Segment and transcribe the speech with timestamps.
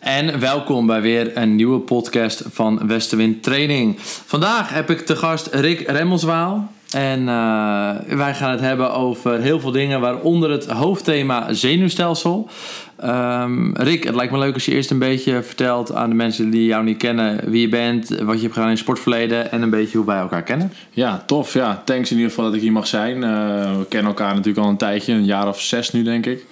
[0.00, 3.96] En welkom bij weer een nieuwe podcast van Westerwind Training.
[4.00, 6.70] Vandaag heb ik te gast Rick Remmelswaal.
[6.90, 12.48] En uh, wij gaan het hebben over heel veel dingen, waaronder het hoofdthema zenuwstelsel.
[13.04, 16.50] Um, Rick, het lijkt me leuk als je eerst een beetje vertelt aan de mensen
[16.50, 19.70] die jou niet kennen wie je bent, wat je hebt gedaan in sportverleden en een
[19.70, 20.72] beetje hoe wij elkaar kennen.
[20.90, 21.52] Ja, tof.
[21.52, 23.16] Ja, thanks in ieder geval dat ik hier mag zijn.
[23.16, 23.22] Uh,
[23.78, 26.46] we kennen elkaar natuurlijk al een tijdje, een jaar of zes nu denk ik.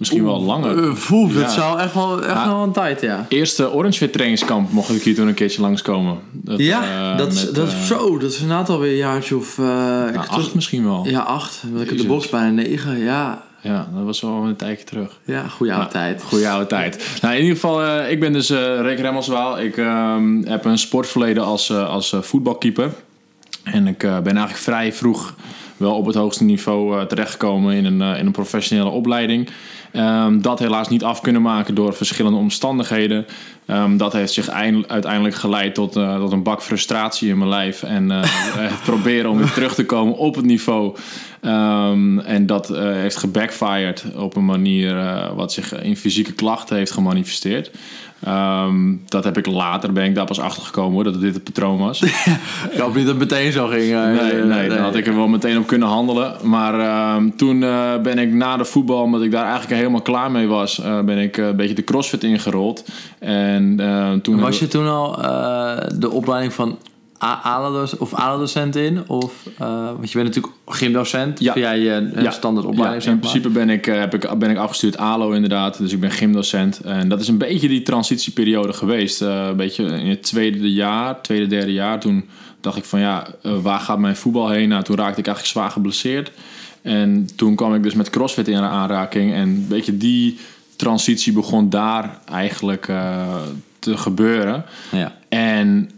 [0.00, 0.76] Misschien wel langer.
[0.76, 3.26] Uh, dat zou echt wel, echt wel een tijd, ja.
[3.28, 6.18] Eerste Orange Fit trainingskamp mocht ik hier toen een keertje langskomen.
[6.32, 8.18] Dat, ja, uh, dat, is, met, dat is zo.
[8.18, 9.58] Dat is een aantal weer een jaartje of...
[9.58, 11.06] Nou, acht misschien wel.
[11.06, 11.62] Ja, acht.
[11.70, 13.42] Want ik heb de box bijna negen, ja.
[13.62, 15.18] Ja, dat was wel een tijdje terug.
[15.24, 16.22] Ja, goede oude nou, tijd.
[16.22, 17.18] Goede oude tijd.
[17.22, 19.60] Nou, in ieder geval, uh, ik ben dus uh, Rick Remmelswaal.
[19.60, 22.92] Ik uh, heb een sportverleden als, als voetbalkeeper.
[23.64, 25.34] En ik ben eigenlijk vrij vroeg
[25.76, 29.48] wel op het hoogste niveau terechtgekomen in een, in een professionele opleiding.
[29.92, 33.26] Um, dat helaas niet af kunnen maken door verschillende omstandigheden.
[33.66, 37.82] Um, dat heeft zich uiteindelijk geleid tot, uh, tot een bak frustratie in mijn lijf.
[37.82, 38.18] En uh,
[38.72, 40.96] het proberen om weer terug te komen op het niveau.
[41.42, 44.96] Um, en dat uh, heeft gebackfired op een manier
[45.34, 47.70] wat zich in fysieke klachten heeft gemanifesteerd.
[48.28, 51.44] Um, dat heb ik later, ben ik daar pas achter gekomen hoor, dat dit het
[51.44, 52.02] patroon was.
[52.72, 53.90] ik hoop niet dat het meteen zo ging.
[53.90, 56.34] Uh, nee, nee, nee, dan had ik er wel meteen op kunnen handelen.
[56.42, 60.30] Maar um, toen uh, ben ik na de voetbal, omdat ik daar eigenlijk helemaal klaar
[60.30, 62.84] mee was, ben ik een beetje de crossfit ingerold.
[63.18, 64.40] En toen...
[64.40, 65.16] Was je toen al
[65.98, 66.78] de opleiding van
[67.20, 69.08] ALA-docent of ALA-docent in?
[69.08, 71.52] Of, uh, want je bent natuurlijk gymdocent ja.
[71.52, 72.30] via je ja.
[72.30, 73.04] standaard opleiding.
[73.04, 75.78] Ja, in principe ben ik, heb ik, ben ik afgestuurd ALO inderdaad.
[75.78, 76.80] Dus ik ben gymdocent.
[76.80, 79.22] En dat is een beetje die transitieperiode geweest.
[79.22, 82.00] Uh, een beetje in het tweede jaar, tweede, derde jaar.
[82.00, 82.28] Toen
[82.60, 83.26] dacht ik van ja,
[83.62, 84.68] waar gaat mijn voetbal heen?
[84.68, 86.30] Nou, toen raakte ik eigenlijk zwaar geblesseerd.
[86.82, 89.32] En toen kwam ik dus met CrossFit in aanraking.
[89.32, 90.38] En een beetje die
[90.76, 92.92] transitie begon daar eigenlijk
[93.78, 94.64] te gebeuren.
[94.90, 95.12] Ja.
[95.28, 95.90] En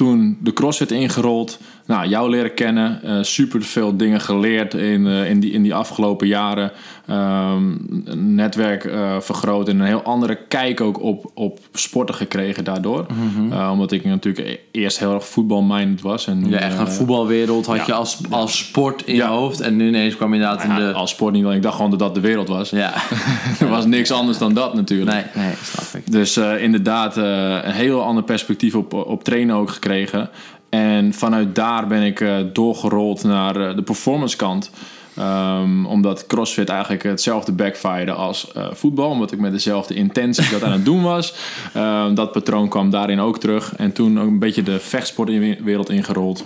[0.00, 1.58] toen de CrossFit ingerold.
[1.90, 3.00] Nou, jou leren kennen.
[3.04, 6.72] Uh, super veel dingen geleerd in, uh, in, die, in die afgelopen jaren.
[7.10, 13.06] Um, netwerk uh, vergroot en een heel andere kijk ook op, op sporten gekregen daardoor.
[13.12, 13.70] Mm -hmm.
[13.70, 16.26] omdat ik natuurlijk eerst heel erg voetbalminded was.
[16.26, 19.26] En, ja, echt een voetbalwereld had ja, je als, als sport in ja.
[19.26, 19.60] je hoofd.
[19.60, 20.92] En nu ineens kwam je inderdaad in de...
[20.92, 22.70] Als sport niet, want ik dacht gewoon dat dat de wereld was.
[22.70, 22.94] Ja.
[23.60, 25.12] er was niks anders dan dat natuurlijk.
[25.12, 26.12] Nee, nee snap ik.
[26.12, 30.30] Dus inderdaad een heel ander perspectief op, op trainen ook gekregen.
[30.70, 34.70] En vanuit daar ben ik uh, doorgerold naar uh, de performance kant.
[35.18, 39.10] Um, omdat CrossFit eigenlijk hetzelfde backfired als uh, voetbal.
[39.10, 41.34] Omdat ik met dezelfde intentie dat aan het doen was.
[41.76, 43.76] Um, dat patroon kwam daarin ook terug.
[43.76, 46.44] En toen ook een beetje de vechtsportwereld ingerold.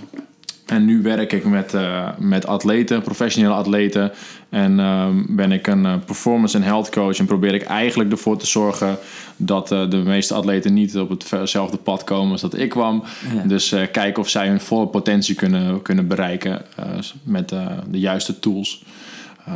[0.66, 4.12] En nu werk ik met, uh, met atleten, professionele atleten.
[4.48, 7.18] En uh, ben ik een uh, performance en health coach.
[7.18, 8.98] En probeer ik eigenlijk ervoor te zorgen
[9.36, 13.04] dat uh, de meeste atleten niet op hetzelfde pad komen als dat ik kwam.
[13.34, 13.42] Ja.
[13.42, 16.62] Dus kijken of zij hun volle potentie kunnen, kunnen bereiken
[17.22, 17.48] met
[17.88, 18.84] de juiste tools.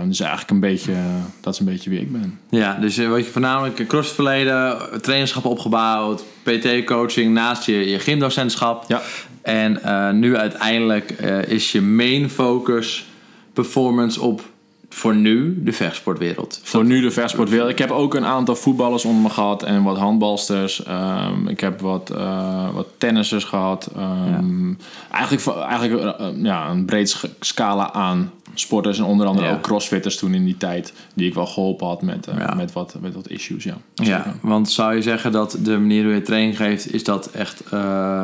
[0.05, 0.93] dus eigenlijk een beetje,
[1.41, 2.39] dat is een beetje wie ik ben.
[2.51, 8.85] Ja, dus wat je voornamelijk crossverleden, trainerschap opgebouwd, PT-coaching naast je, je gymdocentschap.
[8.89, 9.03] Ja.
[9.49, 13.07] En uh, nu uiteindelijk uh, is je main focus
[13.53, 14.43] performance op
[14.89, 16.61] voor nu de vechtsportwereld.
[16.63, 17.71] Voor nu de vechtsportwereld.
[17.71, 20.83] Ik heb ook een aantal voetballers onder me gehad en wat handbalsters.
[20.89, 23.91] Um, ik heb wat, uh, wat tennissers gehad.
[23.97, 24.85] Um, ja.
[25.11, 29.53] Eigenlijk, eigenlijk ja, een breed scala aan sporters en onder andere ja.
[29.53, 32.55] ook crossfitters toen in die tijd die ik wel geholpen had met, uh, ja.
[32.55, 33.65] met, wat, met wat issues.
[33.65, 33.77] Ja.
[33.95, 37.63] ja, want zou je zeggen dat de manier hoe je training geeft, is dat echt
[37.73, 38.23] uh,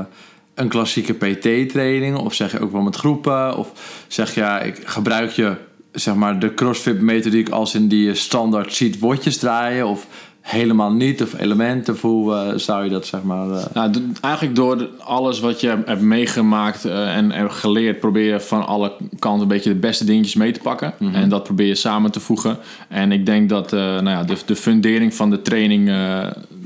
[0.54, 2.16] een klassieke PT-training?
[2.16, 3.56] Of zeg je ook wel met groepen?
[3.56, 3.72] Of
[4.08, 5.54] zeg je, ja, ik gebruik je
[5.92, 9.86] zeg maar de CrossFit-methodiek als in die standaard ziet woordjes draaien?
[9.86, 10.06] Of
[10.40, 11.22] helemaal niet?
[11.22, 11.94] Of elementen?
[11.94, 13.48] Of hoe uh, zou je dat zeg maar...
[13.48, 13.64] Uh...
[13.74, 18.00] Nou, eigenlijk door alles wat je hebt meegemaakt uh, en, en, geleerd...
[18.00, 20.94] probeer je van alle kanten een beetje de beste dingetjes mee te pakken.
[20.98, 21.16] Mm -hmm.
[21.16, 22.58] En dat probeer je samen te voegen.
[22.88, 25.90] En ik denk dat nou ja, de, de fundering van de training...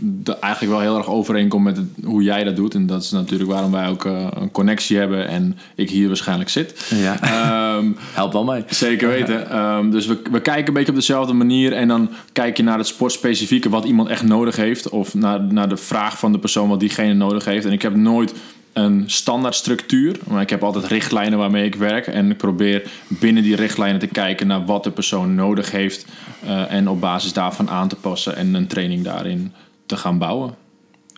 [0.00, 2.74] De, eigenlijk wel heel erg overeenkomt met het, hoe jij dat doet.
[2.74, 5.28] En dat is natuurlijk waarom wij ook een connectie hebben...
[5.28, 6.92] en ik hier waarschijnlijk zit.
[6.94, 7.76] Ja.
[7.76, 8.64] Um, Helpt wel mee.
[8.66, 9.58] Zeker weten.
[9.58, 11.72] Um, dus we, we kijken een beetje op dezelfde manier...
[11.72, 14.88] en dan kijk je naar het sportspecifieke wat iemand echt nodig heeft.
[14.88, 17.64] Of naar, naar de vraag van de persoon wat diegene nodig heeft.
[17.64, 18.34] En ik heb nooit
[18.72, 20.16] een standaard structuur.
[20.26, 22.06] Maar ik heb altijd richtlijnen waarmee ik werk.
[22.06, 26.06] En ik probeer binnen die richtlijnen te kijken naar wat de persoon nodig heeft.
[26.44, 29.52] Uh, en op basis daarvan aan te passen en een training daarin
[29.88, 30.54] te gaan bouwen.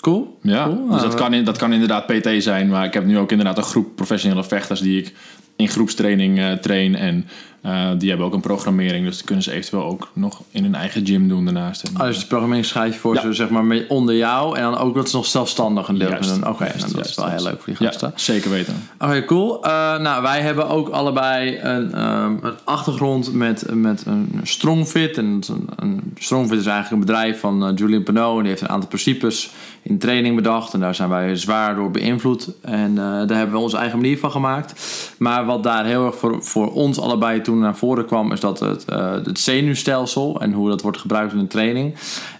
[0.00, 0.38] Cool.
[0.43, 0.88] Ja, cool.
[0.88, 2.69] dus dat kan, dat kan inderdaad PT zijn.
[2.69, 5.14] Maar ik heb nu ook inderdaad een groep professionele vechters die ik
[5.56, 6.94] in groepstraining uh, train.
[6.94, 7.28] En
[7.62, 10.75] Eh, die hebben ook een programmering, dus dat kunnen ze eventueel ook nog in hun
[10.75, 11.91] eigen gym doen daarnaast.
[11.99, 13.21] Oh, dus de programmering schrijf je voor Ja.
[13.21, 16.09] ze zeg maar mee- onder jou en dan ook dat ze nog zelfstandig een deel
[16.09, 16.23] Juist.
[16.29, 16.51] kunnen doen.
[16.55, 18.09] Oké, nou, dat juist, is wel heel leuk voor die gasten.
[18.09, 18.75] Ja, zeker weten.
[18.99, 19.65] Oké, cool.
[19.65, 25.19] Eh, nou, wij hebben ook allebei een, ehm, een achtergrond met, met een Strongfit.
[25.19, 28.05] En een, een Strongfit is eigenlijk een bedrijf van eh, Julian.
[28.07, 29.51] En die heeft een aantal principes
[29.83, 30.75] in training bedacht.
[30.75, 32.49] En daar zijn wij zwaar door beïnvloed.
[32.62, 34.75] En daar hebben we onze eigen manier van gemaakt.
[35.19, 38.32] Maar wat daar heel erg voor, voor ons allebei toen naar voren kwam...
[38.32, 41.94] is dat het, eh, het zenuwstelsel en hoe dat wordt gebruikt in de training.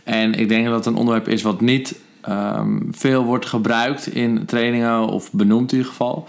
[0.05, 4.45] En ik denk dat het een onderwerp is wat niet ehm, veel wordt gebruikt in
[4.45, 5.07] trainingen...
[5.07, 6.27] of benoemd in ieder geval.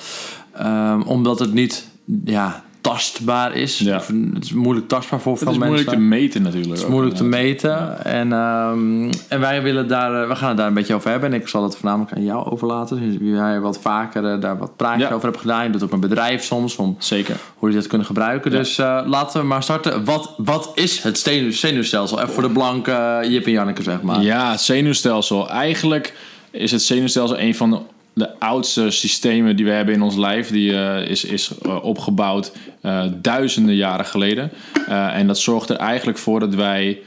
[0.51, 1.87] Ehm, omdat het niet
[2.25, 3.77] ja, tastbaar is.
[3.77, 3.95] Ja.
[3.95, 5.75] Of, het is moeilijk tastbaar voor Het veel is mensen.
[5.75, 6.71] moeilijk te meten natuurlijk.
[6.71, 8.05] Het is moeilijk te meten.
[8.05, 11.33] En, ehm, en wij willen daar, eh, we gaan het daar een beetje over hebben.
[11.33, 13.19] En ik zal het voornamelijk aan jou overlaten.
[13.19, 15.15] Dus jij wat vaker eh, daar wat praatjes Ja.
[15.15, 15.63] over hebt gedaan.
[15.63, 17.35] Je doet ook een bedrijf soms om Zeker.
[17.57, 18.51] hoe je dat kunnen gebruiken.
[18.51, 20.05] Dus eh, laten we maar starten.
[20.05, 22.19] Wat, wat is het zenuw- zenuwstelsel?
[22.19, 24.21] Even voor de blanke Jip en Janneke, zeg maar.
[24.21, 25.49] Ja, het zenuwstelsel.
[25.49, 26.13] Eigenlijk
[26.51, 27.77] is het zenuwstelsel een van de,
[28.13, 30.49] de oudste systemen die we hebben in ons lijf.
[30.49, 34.51] Die eh, is, is eh, opgebouwd eh, duizenden jaren geleden.
[34.87, 37.01] En dat zorgt er eigenlijk voor dat wij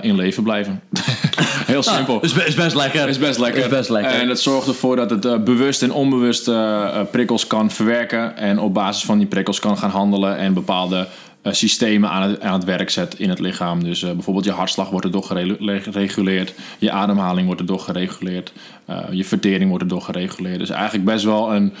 [0.00, 0.80] in leven blijven.
[1.66, 2.20] Heel simpel.
[2.20, 3.08] Is, be- is best lekker.
[3.08, 3.62] is best lekker.
[3.62, 4.12] Is best lekker.
[4.12, 6.50] En dat zorgt ervoor dat het bewust en onbewust
[7.10, 8.36] prikkels kan verwerken.
[8.36, 11.06] En op basis van die prikkels kan gaan handelen en bepaalde
[11.52, 13.84] systemen aan het, aan het werk zet in het lichaam.
[13.84, 16.52] Dus eh, bijvoorbeeld je hartslag wordt erdoor gere- gereguleerd.
[16.78, 18.52] Je ademhaling wordt erdoor gereguleerd.
[18.84, 20.58] eh, je vertering wordt erdoor gereguleerd.
[20.58, 21.72] Dus eigenlijk best wel een,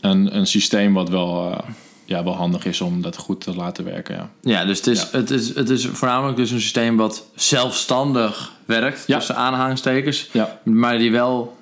[0.00, 1.58] een, een systeem wat wel, eh,
[2.04, 4.14] ja, wel handig is om dat goed te laten werken.
[4.14, 4.30] Ja.
[4.40, 9.04] Ja, dus het is, Het, is, het is voornamelijk dus een systeem wat zelfstandig werkt,
[9.06, 9.16] Ja.
[9.16, 10.58] tussen aanhalingstekens, Ja.
[10.62, 11.56] maar die wel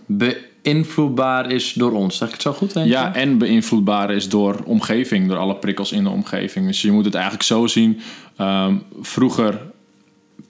[0.63, 2.17] beïnvloedbaar is door ons.
[2.17, 2.75] Zeg ik het zo goed?
[2.75, 2.89] denk?
[2.89, 6.67] Ja, en beïnvloedbaar is door omgeving, door alle prikkels in de omgeving.
[6.67, 8.01] Dus je moet het eigenlijk zo zien.
[8.37, 9.61] Ehm, vroeger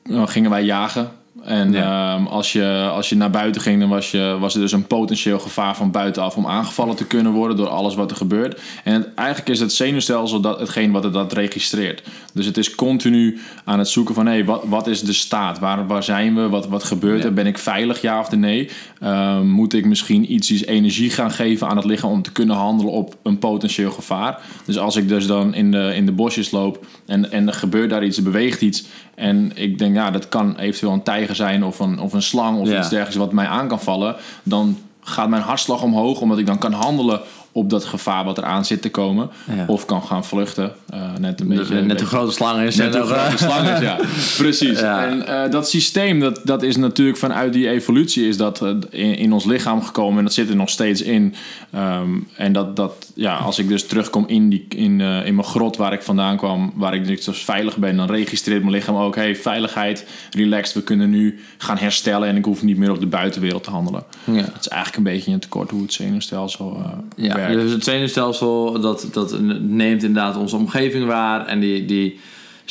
[0.04, 1.10] nou, gingen wij jagen.
[1.52, 2.14] En Ja.
[2.14, 4.86] ehm, als, je, als je naar buiten ging, dan was, je, was er dus een
[4.86, 8.60] potentieel gevaar van buitenaf om aangevallen te kunnen worden door alles wat er gebeurt.
[8.84, 12.02] En het- eigenlijk is het zenuwstelsel dat, hetgeen wat het dat registreert.
[12.34, 15.58] Dus het is continu aan het zoeken van hé, wat, wat is de staat?
[15.58, 16.48] Waar, waar zijn we?
[16.48, 17.32] Wat, wat gebeurt er?
[17.34, 18.68] Ben ik veilig, ja of nee?
[19.00, 22.56] Ehm, moet ik misschien iets, iets energie gaan geven aan het lichaam om te kunnen
[22.56, 24.40] handelen op een potentieel gevaar?
[24.64, 27.90] Dus als ik dus dan in de, in de bosjes loop en, en er gebeurt
[27.90, 28.84] daar iets, er beweegt iets.
[29.14, 32.58] En ik denk, ja, dat kan eventueel een tijger zijn of een, of een slang
[32.58, 32.78] of Ja.
[32.78, 34.16] iets dergelijks wat mij aan kan vallen.
[34.42, 37.20] Dan gaat mijn hartslag omhoog, omdat ik dan kan handelen
[37.54, 39.30] op dat gevaar wat eraan zit te komen.
[39.56, 39.64] Ja.
[39.66, 40.72] Of kan gaan vluchten.
[40.90, 41.80] eh, net een beetje.
[41.82, 42.76] net een grote slang is.
[42.76, 43.96] Net en een grote slang is, ja.
[44.42, 44.80] Precies.
[44.80, 45.06] Ja.
[45.06, 49.16] En eh, dat systeem, dat, dat is natuurlijk vanuit die evolutie is dat eh, in,
[49.16, 50.18] in ons lichaam gekomen.
[50.18, 51.34] En dat zit er nog steeds in.
[51.70, 55.46] Ehm, en dat, dat, ja, als ik dus terugkom in, die, in, eh, in mijn
[55.46, 59.14] grot waar ik vandaan kwam, waar ik dus veilig ben, dan registreert mijn lichaam ook,
[59.14, 63.06] hey, veiligheid, relaxed, we kunnen nu gaan herstellen en ik hoef niet meer op de
[63.06, 64.04] buitenwereld te handelen.
[64.24, 64.32] Ja.
[64.32, 67.60] Het is eigenlijk een beetje een tekort hoe het zenuwstelsel eh Ja, werkt.
[67.60, 72.20] dus het zenuwstelsel dat, dat neemt inderdaad onze omgeving waar en die, die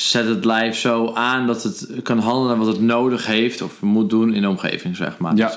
[0.09, 4.09] zet het lijf zo aan dat het kan handelen wat het nodig heeft of moet
[4.09, 5.35] doen in de omgeving, zeg maar.
[5.35, 5.45] Ja.
[5.45, 5.55] Dus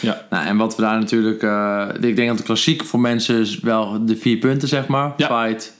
[0.00, 0.22] Ja.
[0.30, 3.60] Nou, en wat we daar natuurlijk, eh, ik denk dat de klassiek voor mensen is
[3.60, 5.26] wel de vier punten, zeg maar: Ja.
[5.44, 5.72] fight,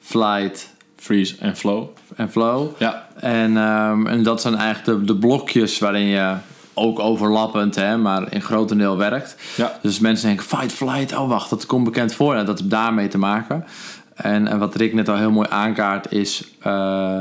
[0.00, 1.86] flight Freeze en flow.
[2.16, 2.68] en flow.
[2.78, 6.34] Ja, En, ehm, en dat zijn eigenlijk de, de blokjes waarin je
[6.74, 9.36] ook overlappend, hè, maar in grotendeel werkt.
[9.56, 9.78] ja.
[9.82, 12.34] Dus mensen denken, fight, flight, oh wacht, dat komt bekend voor.
[12.34, 13.64] En dat heeft daarmee te maken.
[14.14, 16.44] En, en wat Rick net al heel mooi aankaart is...
[16.60, 17.20] eh,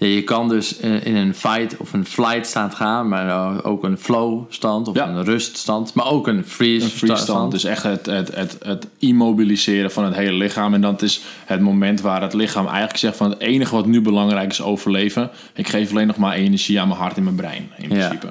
[0.00, 3.08] ja, je kan dus in, in een fight of een flight stand gaan...
[3.08, 5.08] maar eh, ook een flow stand of Ja.
[5.08, 5.94] een ruststand...
[5.94, 10.04] maar ook een freeze, Een freeze stand, dus echt het, het, het, het immobiliseren van
[10.04, 10.74] het hele lichaam.
[10.74, 14.00] En dat is het moment waar het lichaam eigenlijk zegt van het enige wat nu
[14.00, 15.30] belangrijk is overleven.
[15.54, 18.28] Ik geef alleen nog maar energie aan mijn hart en mijn brein, in principe.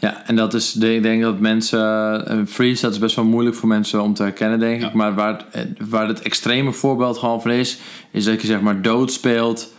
[0.00, 1.80] Ja, en dat is, ik denk dat mensen,
[2.32, 4.88] een freeze, dat is best wel moeilijk voor mensen om te herkennen, denk ik.
[4.88, 4.90] Ja.
[4.94, 7.78] Maar waar het, waar het extreme voorbeeld gewoon van is,
[8.10, 9.76] is dat je zeg maar dood speelt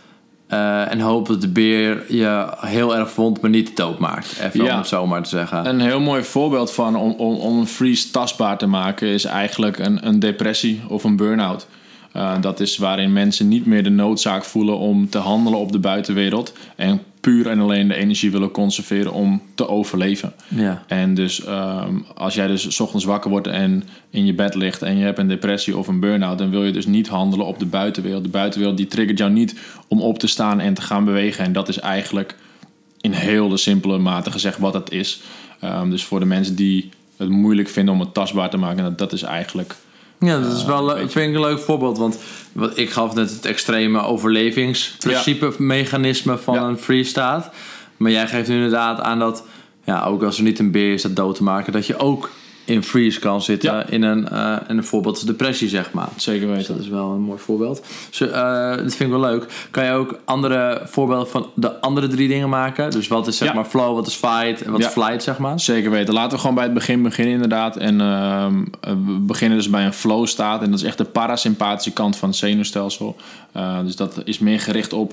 [0.50, 4.38] eh, en hoopt dat de beer je heel erg vond, maar niet dood maakt.
[4.40, 4.72] Even Ja.
[4.72, 5.66] om het zo maar te zeggen.
[5.68, 9.78] Een heel mooi voorbeeld van om, om, om een freeze tastbaar te maken is eigenlijk
[9.78, 11.66] een, een depressie of een burn-out.
[12.12, 15.78] Eh, dat is waarin mensen niet meer de noodzaak voelen om te handelen op de
[15.78, 16.52] buitenwereld.
[16.76, 20.32] En puur en alleen de energie willen conserveren om te overleven.
[20.48, 20.84] ja.
[20.86, 24.82] En dus ehm, als jij dus 's ochtends wakker wordt en in je bed ligt
[24.82, 27.58] en je hebt een depressie of een burn-out, dan wil je dus niet handelen op
[27.58, 28.22] de buitenwereld.
[28.22, 29.54] De buitenwereld die triggert jou niet
[29.88, 31.44] om op te staan en te gaan bewegen.
[31.44, 32.36] En dat is eigenlijk
[33.00, 35.20] in heel de simpele mate gezegd wat het is.
[35.60, 38.98] Ehm, dus voor de mensen die het moeilijk vinden om het tastbaar te maken, dat,
[38.98, 39.76] dat is eigenlijk
[40.20, 41.98] Ja, dat is wel, le- vind ik een leuk voorbeeld.
[41.98, 42.18] Want
[42.52, 47.50] wat, ik gaf net het extreme overlevingsprincipe, mechanisme van een freestaat.
[47.96, 49.44] Maar jij geeft nu inderdaad aan dat,
[49.84, 52.30] ja, ook als er niet een beer is dat dood te maken, dat je ook
[52.70, 53.86] in freeze kan zitten Ja.
[53.86, 56.08] in, een, eh, in een voorbeeld depressie, zeg maar.
[56.16, 56.74] Zeker Dus weten.
[56.74, 57.82] dat is wel een mooi voorbeeld.
[58.10, 59.46] Dus, eh, dat vind ik wel leuk.
[59.70, 62.90] Kan je ook andere voorbeelden van de andere drie dingen maken?
[62.90, 63.54] Dus wat is zeg Ja.
[63.54, 64.86] maar flow, wat is fight en wat Ja.
[64.86, 65.60] is flight, zeg maar?
[65.60, 66.14] Zeker weten.
[66.14, 67.76] Laten we gewoon bij het begin beginnen inderdaad.
[67.76, 70.62] En ehm, we beginnen dus bij een flow staat.
[70.62, 73.16] En dat is echt de parasympathische kant van het zenuwstelsel.
[73.52, 75.12] Eh, dus dat is meer gericht op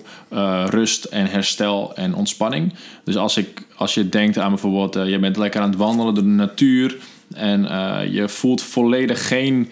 [0.69, 2.73] rust en herstel en ontspanning.
[3.03, 5.07] Dus als, ik, als je denkt aan bijvoorbeeld...
[5.09, 6.97] je bent lekker aan het wandelen door de natuur...
[7.37, 9.71] en eh, je voelt volledig geen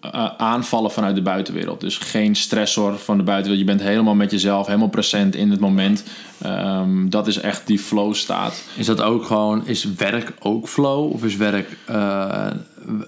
[0.00, 1.80] eh, aanvallen vanuit de buitenwereld.
[1.80, 3.68] Dus geen stressor van de buitenwereld.
[3.68, 6.04] Je bent helemaal met jezelf, helemaal present in het moment.
[6.38, 8.64] Ehm, dat is echt die flow staat.
[8.76, 11.12] Is dat ook gewoon, is werk ook flow?
[11.12, 12.46] Of is werk, eh,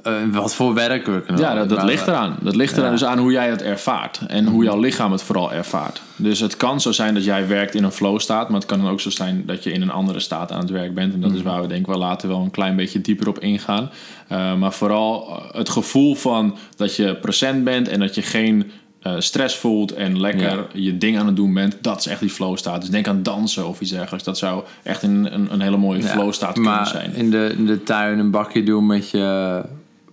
[0.02, 1.06] eh, wat voor werk?
[1.06, 2.36] We kunnen Ja, dat, ligt eraan.
[2.40, 2.90] Dat ligt eraan Ja.
[2.90, 4.20] dus aan hoe jij het ervaart.
[4.26, 6.02] En hoe jouw lichaam het vooral ervaart.
[6.16, 8.48] Dus het kan zo zijn dat jij werkt in een flow staat.
[8.48, 10.70] Maar het kan dan ook zo zijn dat je in een andere staat aan het
[10.70, 11.14] werk bent.
[11.14, 13.38] En dat is waar we denk ik wel later wel een klein beetje dieper op
[13.38, 13.90] ingaan.
[14.28, 17.88] Eh, maar vooral het gevoel van dat je present bent.
[17.88, 18.70] En dat je geen
[19.02, 19.94] eh, stress voelt.
[19.94, 20.64] En lekker Ja.
[20.73, 21.76] je ding aan het doen bent.
[21.80, 22.80] Dat is echt die flow staat.
[22.80, 24.25] Dus denk aan dansen of iets dergelijks.
[24.25, 27.14] Dat zou echt een, een, een hele mooie Ja, flow staat kunnen zijn.
[27.14, 29.62] in de, in de tuin een bakje doen met je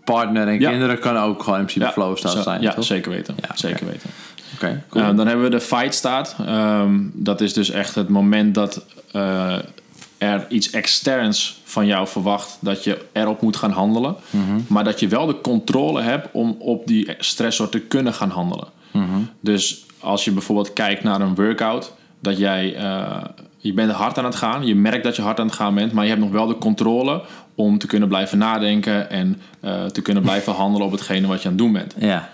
[0.03, 0.69] partner en Ja.
[0.69, 2.83] kinderen kan ook gewoon in principe flow staat zijn, Ja, toch?
[2.85, 3.35] zeker weten.
[3.55, 4.09] Zeker weten.
[4.55, 5.03] Oké, cool.
[5.09, 6.35] Uh, dan hebben we de fight staat.
[6.45, 9.55] Ehm, dat is dus echt het moment dat eh,
[10.19, 14.15] er iets externs van jou verwacht dat je erop moet gaan handelen.
[14.67, 18.67] Maar dat je wel de controle hebt om op die stressor te kunnen gaan handelen.
[19.39, 23.23] Dus als je bijvoorbeeld kijkt naar een workout, dat jij eh,
[23.57, 25.91] je bent hard aan het gaan, je merkt dat je hard aan het gaan bent,
[25.91, 27.21] maar je hebt nog wel de controle
[27.55, 31.47] om te kunnen blijven nadenken en eh, te kunnen blijven handelen op hetgene wat je
[31.47, 32.29] aan het doen bent ja.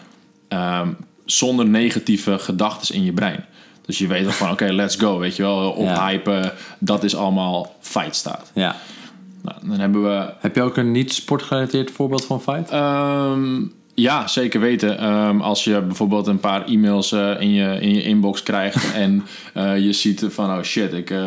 [0.48, 0.90] ehm,
[1.26, 3.46] zonder negatieve gedachten in je brein.
[3.86, 7.76] Dus je weet wel van, oké, let's go, weet je wel, ophypen, dat is allemaal
[7.80, 8.52] fight staat.
[8.54, 8.76] ja.
[9.42, 12.70] Nou, dan hebben we, Heb je ook een niet sportgerelateerd voorbeeld van fight?
[12.70, 13.62] ehm,
[13.94, 14.98] ja, zeker weten.
[15.00, 19.26] Ehm, als je bijvoorbeeld een paar e-mails eh, in, je, in je inbox krijgt en
[19.54, 21.18] eh, je ziet van, oh shit, ik, eh,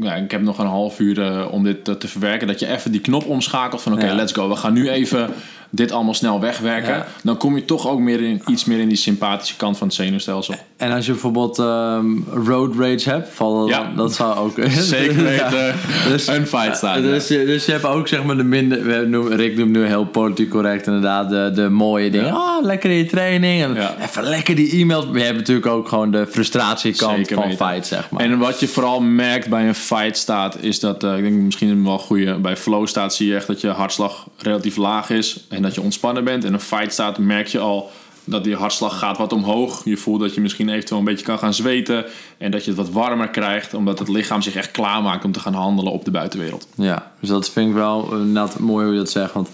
[0.00, 2.46] ja, ik heb nog een half uur om dit te, te verwerken.
[2.46, 4.14] Dat je even die knop omschakelt van, oké, Ja.
[4.14, 5.30] let's go, we gaan nu even
[5.70, 6.94] dit allemaal snel wegwerken.
[6.94, 7.06] Ja.
[7.22, 9.96] Dan kom je toch ook meer in, iets meer in die sympathische kant van het
[9.96, 10.54] zenuwstelsel.
[10.84, 12.06] En als je bijvoorbeeld ehm,
[12.46, 13.92] road rage hebt, valt Ja.
[13.96, 14.52] dat zou ook...
[14.78, 15.72] Zeker weten, Ja.
[16.08, 17.02] Dus- een fight staan.
[17.02, 18.84] Dus je, dus je hebt ook zeg maar de minder...
[18.84, 22.32] We noemen, Rick noemt nu heel politiek correct inderdaad de, de mooie dingen.
[22.32, 23.62] Ah, lekker in je training.
[23.62, 23.76] En.
[24.02, 25.06] Even lekker die e-mails.
[25.06, 27.66] Maar je hebt natuurlijk ook gewoon de frustratiekant Zeker van weten.
[27.66, 28.20] fight, zeg maar.
[28.22, 31.84] En wat je vooral merkt bij een fight staat, is dat, eh, ik denk misschien
[31.84, 35.62] wel goede, bij flow staat zie je echt dat je hartslag relatief laag is en
[35.62, 36.44] dat je ontspannen bent.
[36.44, 37.90] En een fight staat merk je al
[38.24, 39.84] dat die hartslag gaat wat omhoog.
[39.84, 42.04] Je voelt dat je misschien eventueel een beetje kan gaan zweten
[42.38, 45.40] en dat je het wat warmer krijgt, omdat het lichaam zich echt klaarmaakt om te
[45.40, 46.68] gaan handelen op de buitenwereld.
[46.74, 49.32] Ja, dus dat vind ik wel eh, net mooi hoe je dat zegt.
[49.32, 49.48] Want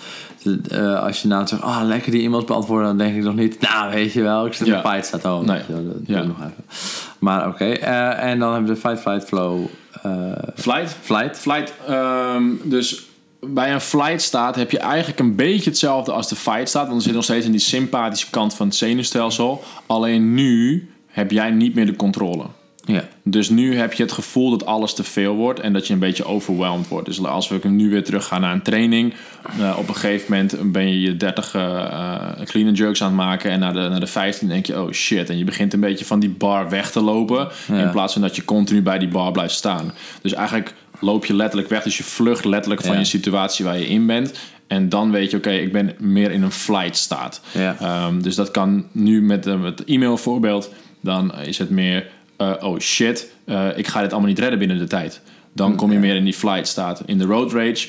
[0.68, 3.60] eh, als je nou zegt, ah, lekker die e-mails beantwoorden, dan denk ik nog niet,
[3.60, 4.82] nou, weet je wel, ik zit in Ja.
[4.82, 5.42] de fight staat al.
[5.42, 5.60] Nee.
[5.68, 6.22] dat Ja.
[6.22, 6.54] nog even.
[7.18, 9.66] Maar oké, eh, en dan hebben we de fight, flight, flow,
[10.54, 10.96] Flight?
[11.02, 11.38] flight.
[11.38, 13.08] Flight, ehm, dus
[13.40, 16.87] bij een flight staat heb je eigenlijk een beetje hetzelfde als de fight staat.
[16.87, 19.64] Want er zit nog steeds in die sympathische kant van het zenuwstelsel.
[19.87, 22.44] Alleen nu heb jij niet meer de controle.
[22.85, 23.04] Ja.
[23.23, 25.99] Dus nu heb je het gevoel dat alles te veel wordt en dat je een
[25.99, 27.06] beetje overwhelmed wordt.
[27.06, 29.14] Dus als we nu weer terug gaan naar een training,
[29.59, 33.09] eh, op een gegeven moment ben je je 30 eh eh, clean and jerks aan
[33.09, 35.30] het maken en naar de, naar de 15 denk je, oh shit.
[35.30, 37.78] En je begint een beetje van die bar weg te lopen Ja.
[37.78, 39.92] in plaats van dat je continu bij die bar blijft staan.
[40.23, 42.99] Dus eigenlijk loop je letterlijk weg, dus je vlucht letterlijk van Ja.
[42.99, 44.33] je situatie waar je in bent.
[44.66, 47.40] En dan weet je, oké, ik ben meer in een flight staat.
[47.52, 47.76] Ja.
[47.80, 50.71] Ehm, dus dat kan nu met eh, het e-mail voorbeeld.
[51.00, 54.78] Dan is het meer, eh, oh shit, eh, ik ga dit allemaal niet redden binnen
[54.78, 55.21] de tijd.
[55.52, 57.02] Dan kom je meer in die flight staat.
[57.07, 57.88] In de road rage,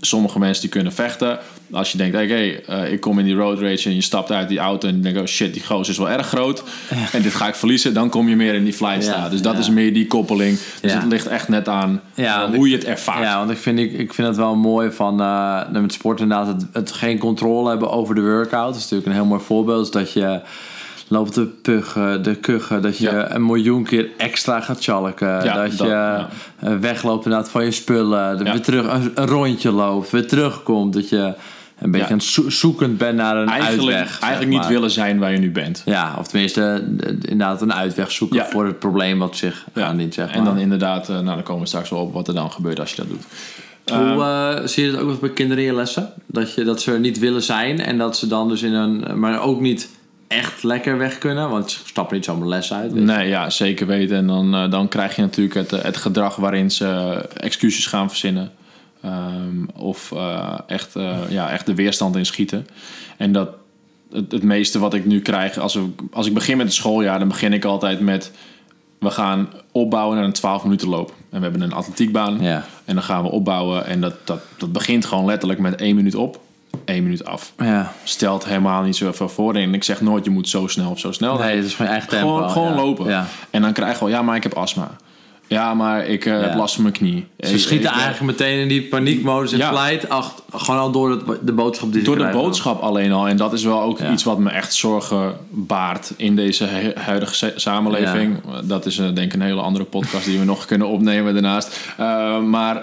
[0.00, 1.38] sommige mensen die kunnen vechten.
[1.72, 4.48] Als je denkt, oké, eh, ik kom in die road rage en je stapt uit
[4.48, 6.62] die auto en je denkt, oh shit, die gozer is wel erg groot.
[7.12, 7.94] En dit ga ik verliezen.
[7.94, 9.30] Dan kom je meer in die flight Ja, staat.
[9.30, 9.58] Dus dat ja.
[9.58, 10.58] is meer die koppeling.
[10.80, 10.98] Dus Ja.
[11.00, 12.00] het ligt echt net aan
[12.54, 13.22] hoe je het ervaart.
[13.22, 16.46] Ja, want ik vind, ik, ik vind het wel mooi van eh, met sport inderdaad
[16.46, 18.66] het, het geen controle hebben over de workout.
[18.66, 19.92] Dat is natuurlijk een heel mooi voorbeeld.
[19.92, 20.40] Dus dat je
[21.08, 23.34] loopt te puggen, de kuchen, dat je Ja.
[23.34, 25.28] een miljoen keer extra gaat chalken.
[25.28, 26.28] Ja, dat, dat, je ja.
[26.60, 30.92] eh, wegloopt inderdaad van je spullen, dat weer terug een, een rondje loopt, weer terugkomt.
[30.92, 31.32] Dat je
[31.78, 34.20] een beetje aan zo- zoekend bent naar een Eigenlijk, uitweg.
[34.20, 35.82] eigenlijk niet willen zijn waar je nu bent.
[35.84, 40.14] Ja, of tenminste eh, inderdaad een uitweg zoeken voor het probleem wat zich aandient.
[40.14, 40.34] Zeg maar.
[40.36, 42.80] En dan inderdaad, eh, nou dan komen we straks wel op wat er dan gebeurt
[42.80, 43.24] als je dat doet.
[43.98, 46.12] Hoe eh, zie je dat ook bij kinderen in je lessen?
[46.26, 49.18] Dat, je, dat ze er niet willen zijn en dat ze dan dus in een.
[49.20, 49.88] maar ook niet
[50.28, 52.94] echt lekker weg kunnen, want ze stappen niet zomaar les uit.
[52.94, 54.16] Nee, ja, zeker weten.
[54.16, 56.86] En dan, eh, dan krijg je natuurlijk het, eh, het gedrag waarin ze
[57.36, 58.52] excuses gaan verzinnen.
[59.06, 62.66] Ehm, of eh, echt, eh, ja, echt de weerstand in schieten.
[63.16, 63.48] En dat
[64.12, 67.18] het, het meeste wat ik nu krijg, als, we, als ik begin met het schooljaar,
[67.18, 68.32] dan begin ik altijd met...
[68.98, 71.08] We gaan opbouwen naar een 12 minuten loop.
[71.30, 72.40] En we hebben een atletiekbaan.
[72.40, 72.64] Ja.
[72.84, 73.86] En dan gaan we opbouwen.
[73.86, 76.40] En dat, dat, dat begint gewoon letterlijk met één minuut op,
[76.84, 77.52] één minuut af.
[77.58, 77.92] Ja.
[78.04, 79.54] Stelt helemaal niet zoveel voor.
[79.54, 81.38] En ik zeg nooit, je moet zo snel of zo snel.
[81.38, 82.34] Nee, het is mijn eigen tempo.
[82.34, 82.74] Gewoon, gewoon ja.
[82.74, 83.06] lopen.
[83.08, 83.26] Ja.
[83.50, 84.90] En dan krijg je wel, ja, maar ik heb astma.
[85.48, 87.26] Ja, maar ik eh, heb last van mijn knie.
[87.38, 89.72] Ze Ik- schieten ik- eigenlijk meteen in die paniekmodus en Ja.
[89.84, 90.08] flight.
[90.08, 93.28] Ach, gewoon al door het, de boodschap die Door de boodschap alleen al.
[93.28, 97.50] En dat is wel ook iets wat me echt zorgen baart in deze huidige sa-
[97.56, 98.40] samenleving.
[98.64, 101.80] Dat is eh, denk ik een hele andere podcast die we nog kunnen opnemen daarnaast.
[101.96, 102.82] Eh, maar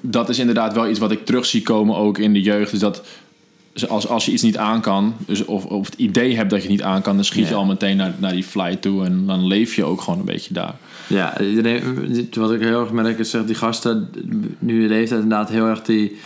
[0.00, 2.70] dat is inderdaad wel iets wat ik terug zie komen ook in de jeugd.
[2.70, 3.02] Dus dat
[3.88, 6.68] als, als je iets niet aan kan, dus of, of het idee hebt dat je
[6.68, 7.56] het niet aan kan, dan schiet je Ja.
[7.56, 9.04] al meteen naar, naar die flight toe.
[9.04, 10.74] En dan leef je ook gewoon een beetje daar.
[11.06, 11.32] Ja,
[12.32, 14.10] wat ik heel erg merk is dat die gasten
[14.58, 16.16] nu de leeftijd inderdaad heel erg die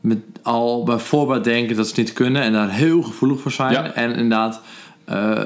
[0.00, 3.50] met al bij voorbaat denken dat ze het niet kunnen en daar heel gevoelig voor
[3.50, 3.72] zijn.
[3.72, 3.92] Ja.
[3.92, 4.60] En inderdaad,
[5.04, 5.40] eh,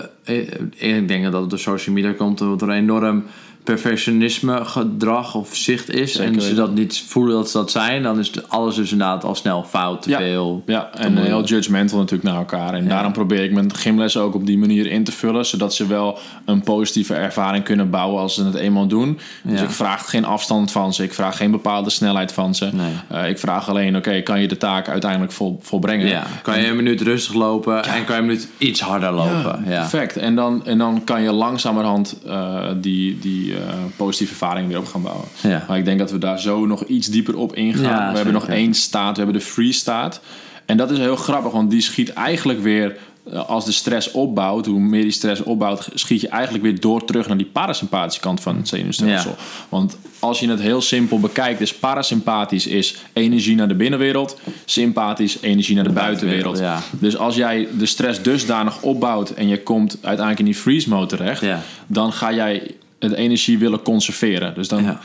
[0.76, 3.24] ik denk dat het door social media komt, dat er enorm
[3.64, 6.12] perfectionisme gedrag of zicht is.
[6.12, 9.24] Zeker en ze dat niet voelen dat ze dat zijn, dan is alles dus inderdaad
[9.24, 10.18] al snel fout, te Ja.
[10.18, 10.62] veel.
[10.66, 11.26] Ja, en moeilijk.
[11.26, 12.74] heel judgmental natuurlijk naar elkaar.
[12.74, 15.46] En daarom probeer ik mijn gymlessen ook op die manier in te vullen.
[15.46, 19.18] Zodat ze wel een positieve ervaring kunnen bouwen als ze het eenmaal doen.
[19.42, 19.64] Dus Ja.
[19.64, 21.02] ik vraag geen afstand van ze.
[21.02, 22.68] Ik vraag geen bepaalde snelheid van ze.
[22.72, 22.92] Nee.
[23.08, 26.06] Eh, ik vraag alleen, oké, kan je de taak uiteindelijk vol, volbrengen?
[26.06, 29.64] Ja, kan je een minuut rustig lopen en kan je een minuut iets harder lopen.
[29.66, 30.16] Ja, Perfect.
[30.16, 34.86] En dan, en dan kan je langzamerhand eh, die, die eh, positieve ervaring weer op
[34.86, 35.24] gaan bouwen.
[35.40, 35.64] Ja.
[35.68, 37.82] Maar ik denk dat we daar zo nog iets dieper op ingaan.
[37.82, 40.20] Ja, we hebben nog één staat, we hebben de free staat.
[40.66, 42.96] En dat is heel grappig, want die schiet eigenlijk weer...
[43.32, 47.04] eh, Als de stress opbouwt, hoe meer die stress opbouwt, schiet je eigenlijk weer door
[47.04, 49.30] terug naar die parasympathische kant van het zenuwstelsel.
[49.30, 49.44] Ja.
[49.68, 55.38] Want als je het heel simpel bekijkt, is parasympathisch is energie naar de binnenwereld, sympathisch
[55.40, 56.58] energie naar de buitenwereld.
[56.58, 56.80] ja.
[56.90, 61.06] Dus als jij de stress dusdanig opbouwt en je komt uiteindelijk in die freeze mode
[61.06, 61.60] terecht, Ja.
[61.86, 62.70] dan ga jij
[63.08, 64.54] de energie willen conserveren.
[64.54, 64.98] Dus dan.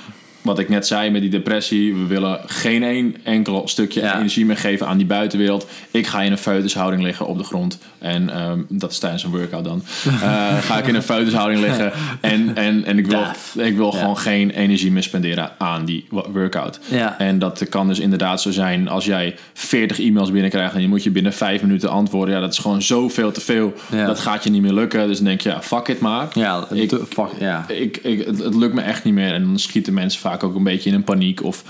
[0.45, 4.15] Wat ik net zei met die depressie, we willen geen één enkel stukje Ja.
[4.17, 5.67] energie meer geven aan die buitenwereld.
[5.91, 7.77] Ik ga in een foetushouding liggen op de grond.
[7.99, 9.83] En ehm, dat is tijdens een workout dan.
[10.21, 13.23] Eh, ga ik in een foetushouding liggen en, en, en ik wil,
[13.63, 13.99] ik wil Ja.
[13.99, 16.79] gewoon geen energie meer spenderen aan die wo- workout.
[16.85, 17.17] Ja.
[17.19, 21.03] En dat kan dus inderdaad zo zijn als jij 40 e-mails binnenkrijgt en je moet
[21.03, 22.35] je binnen 5 minuten antwoorden.
[22.35, 23.73] Ja, dat is gewoon zoveel te veel.
[23.91, 25.07] Dat gaat je niet meer lukken.
[25.07, 26.27] Dus dan denk je, ja, fuck it maar.
[26.33, 27.65] ja, Ik- fuck, ja.
[27.67, 29.33] Ik, ik, het, het lukt me echt niet meer.
[29.33, 31.63] En dan schieten mensen vaak ook een beetje in een paniek of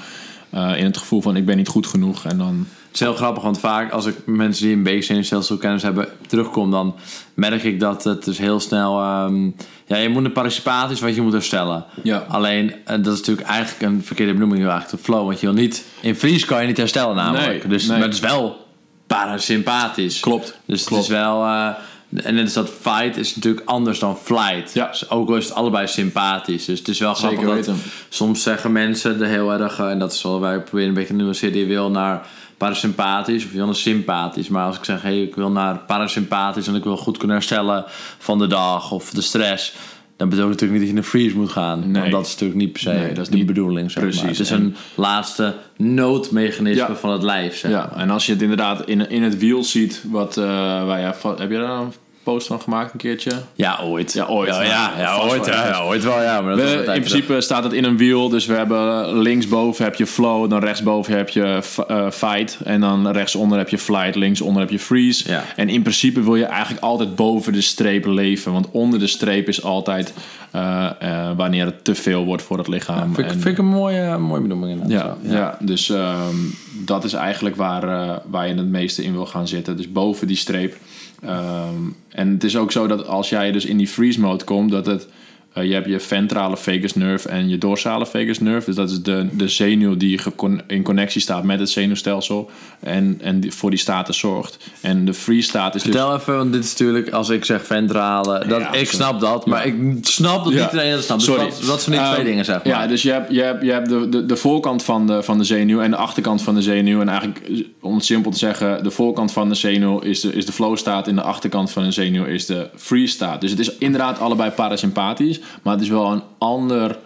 [0.49, 2.25] eh, in het gevoel van ik ben niet goed genoeg.
[2.25, 5.81] En dan, Het is heel grappig, want vaak als ik mensen die een beetje zenuwstelselkennis
[5.83, 6.95] hebben terugkom, dan
[7.33, 8.99] merk ik dat het dus heel snel.
[9.01, 9.45] ehm,
[9.87, 11.85] ja, je moet een parasympathisch wat je moet herstellen.
[12.03, 12.25] Ja.
[12.29, 15.25] Alleen, eh, dat is natuurlijk eigenlijk een verkeerde benoeming, eigenlijk de flow.
[15.25, 15.85] Want je wil niet.
[16.01, 17.47] In vries kan je niet herstellen, namelijk.
[17.63, 17.97] Nee, dus, nee.
[17.97, 18.65] Maar het is wel
[19.07, 20.19] parasympathisch.
[20.19, 21.43] Klopt, Dus het is wel.
[21.43, 21.69] eh,
[22.13, 24.73] en net is dat fight is natuurlijk anders dan flight.
[24.73, 24.87] Ja.
[24.87, 26.65] Dus ook al is het allebei sympathisch.
[26.65, 27.81] Dus het is wel grappig Zeker dat weten.
[28.09, 31.15] soms zeggen mensen er heel erg, eh, en dat is wel wij proberen een beetje
[31.15, 34.47] te nuanceren, je wil naar parasympathisch of je wil naar sympathisch.
[34.47, 37.83] Maar als ik zeg, hey, ik wil naar parasympathisch en ik wil goed kunnen herstellen
[38.17, 39.73] van de dag of de stress,
[40.17, 41.91] dan bedoel ik natuurlijk niet dat je in een freeze moet gaan.
[41.91, 42.01] Nee.
[42.01, 43.91] Want dat is natuurlijk niet per se Nee, dat is de bedoeling.
[43.91, 44.21] Zeg Precies.
[44.21, 44.29] Maar.
[44.31, 46.95] Het is En- een laatste noodmechanisme Ja.
[46.95, 47.57] van het lijf.
[47.57, 47.71] Zeg.
[47.71, 51.15] ja, en als je het inderdaad in, in het wiel ziet, wat eh, wij, ja,
[51.37, 51.93] heb je daar een
[52.25, 53.31] post van gemaakt een keertje?
[53.53, 54.13] Ja, ooit.
[54.13, 54.49] Ja, ooit.
[54.49, 56.41] Ja, ja, ja, ooit, ja, ooit wel, ja.
[56.41, 58.29] Maar dat We- in principe staat het in een wiel.
[58.29, 62.57] Dus we hebben linksboven heb je flow, dan rechtsboven heb je eh, fight.
[62.63, 65.29] En dan rechtsonder heb je flight, linksonder heb je freeze.
[65.31, 65.43] Ja.
[65.55, 68.51] En in principe wil je eigenlijk altijd boven de streep leven.
[68.51, 70.13] Want onder de streep is altijd
[70.51, 73.13] eh, eh, wanneer het te veel wordt voor het lichaam.
[73.13, 75.17] Vind, ik- En- vind ik een mooie, mooie benoeming inderdaad.
[75.21, 75.57] ja, ja.
[75.59, 76.35] dus ehm,
[76.71, 79.77] dat is eigenlijk waar, waar je het meeste in wil gaan zitten.
[79.77, 80.75] Dus boven die streep.
[81.21, 84.71] Ehm, en het is ook zo dat als jij dus in die freeze mode komt,
[84.71, 85.07] dat het.
[85.55, 88.65] Eh, je hebt je ventrale vagus nerve en je dorsale vagus nerve.
[88.65, 90.19] Dus dat is de, de zenuw die
[90.67, 92.49] in connectie staat met het zenuwstelsel.
[92.79, 94.57] En, en die, voor die staten zorgt.
[94.81, 95.91] En de freeze staat is dus...
[95.91, 98.85] Vertel even, want dit is natuurlijk, als ik zeg ventrale, dat, Ja, ik sorry.
[98.85, 100.59] snap dat, maar ik snap dat Ja.
[100.63, 101.19] niet iedereen dat snapt.
[101.25, 101.49] Dus Sorry.
[101.49, 102.67] wat, wat zijn die Ehm, twee dingen, zeg maar?
[102.67, 105.37] Ja, dus je hebt, je hebt, je hebt de, de, de voorkant van de, van
[105.37, 107.01] de zenuw en de achterkant van de zenuw.
[107.01, 107.41] En eigenlijk,
[107.81, 110.77] om het simpel te zeggen, de voorkant van de zenuw is de, is de flow
[110.77, 113.41] staat en de achterkant van de zenuw is de freeze staat.
[113.41, 116.97] Dus het is inderdaad allebei parasympathisch, maar het is wel een ander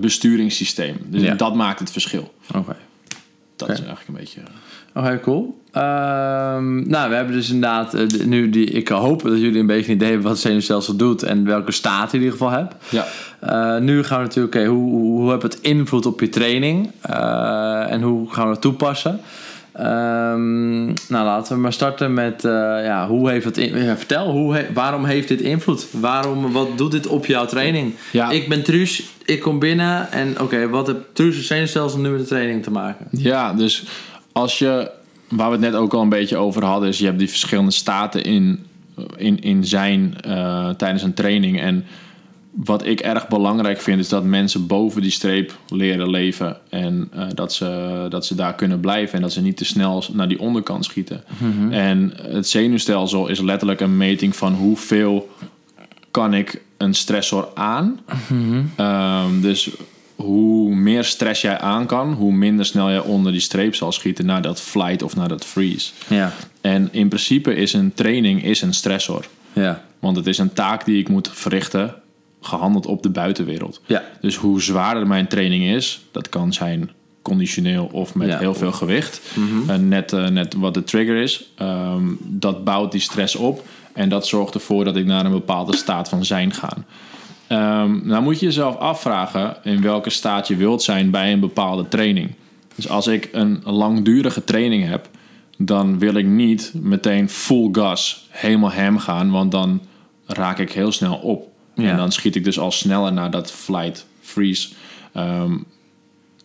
[0.00, 0.96] besturingssysteem.
[1.06, 1.34] Dus Ja.
[1.34, 2.34] dat maakt het verschil.
[2.56, 2.76] Oké.
[3.56, 4.40] Dat is eigenlijk een beetje...
[4.94, 5.60] Oké, cool.
[5.72, 8.64] Ehm, nou, we hebben dus inderdaad eh, nu die.
[8.66, 11.72] Ik hoop dat jullie een beetje een idee hebben wat het zenuwstelsel doet en welke
[11.72, 12.74] staat je in ieder geval hebt.
[12.88, 13.06] Ja,
[13.40, 18.02] Eh, nu gaan we natuurlijk, oké, hoe, hoe, het invloed op je training Eh, en
[18.02, 19.20] hoe gaan we het toepassen?
[19.76, 22.50] Ehm, nou, laten we maar starten met, eh,
[22.84, 25.86] ja, hoe heeft het in- ja, vertel, hoe he- waarom heeft dit invloed?
[25.90, 27.94] Waarom, wat doet dit op jouw training?
[28.12, 28.30] Ja.
[28.30, 32.26] Ik ben Truus, ik kom binnen en oké, wat heeft Truus' zenuwstelsel nu met de
[32.26, 33.06] training te maken?
[33.10, 33.84] Ja, dus
[34.32, 34.90] als je,
[35.28, 37.70] waar we het net ook al een beetje over hadden, is je hebt die verschillende
[37.70, 38.66] staten in,
[39.16, 41.60] in, in zijn eh, tijdens een training.
[41.60, 41.84] En
[42.64, 46.56] wat ik erg belangrijk vind, is dat mensen boven die streep leren leven.
[46.68, 50.04] En eh, dat, ze, dat ze daar kunnen blijven en dat ze niet te snel
[50.12, 51.24] naar die onderkant schieten.
[51.70, 55.30] En het zenuwstelsel is letterlijk een meting van hoeveel
[56.10, 58.00] kan ik een stressor aan.
[58.76, 59.70] Ehm, dus
[60.14, 64.26] hoe meer stress jij aan kan, hoe minder snel jij onder die streep zal schieten
[64.26, 65.90] naar dat flight of naar dat freeze.
[66.08, 69.24] Ja, En in principe is een training is een stressor.
[69.52, 71.94] ja, Want het is een taak die ik moet verrichten,
[72.40, 73.80] gehandeld op de buitenwereld.
[73.86, 74.02] ja.
[74.20, 76.90] Dus hoe zwaarder mijn training is, dat kan zijn
[77.22, 78.38] conditioneel of met Ja.
[78.38, 79.20] heel veel gewicht.
[79.66, 83.64] En net, eh, net wat de trigger is, ehm, dat bouwt die stress op.
[83.92, 86.72] En dat zorgt ervoor dat ik naar een bepaalde staat van zijn ga.
[87.46, 91.88] Ehm, nou moet je jezelf afvragen in welke staat je wilt zijn bij een bepaalde
[91.88, 92.30] training.
[92.74, 95.08] Dus als ik een langdurige training heb,
[95.58, 99.80] dan wil ik niet meteen full gas helemaal hem gaan, want dan
[100.26, 101.48] raak ik heel snel op.
[101.76, 101.90] Ja.
[101.90, 104.68] En dan schiet ik dus al sneller naar dat flight freeze.
[105.12, 105.56] Ehm,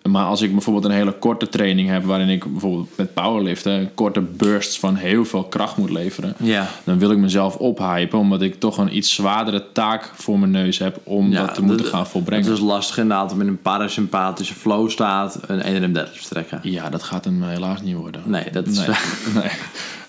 [0.10, 4.22] maar als ik bijvoorbeeld een hele korte training heb, waarin ik bijvoorbeeld met powerliften korte
[4.22, 6.68] bursts van heel veel kracht moet leveren, Ja.
[6.84, 10.78] dan wil ik mezelf ophypen, omdat ik toch een iets zwaardere taak voor mijn neus
[10.80, 12.46] heb om Ja, dat te moeten dat- gaan volbrengen.
[12.46, 16.60] Het is lastig inderdaad om in een parasympathische flow staat een 1 deadlift te trekken.
[16.64, 18.22] Ja, dat gaat hem helaas niet worden.
[18.26, 18.78] Nee, dat is...
[18.78, 18.88] Nee,
[19.34, 19.52] nee.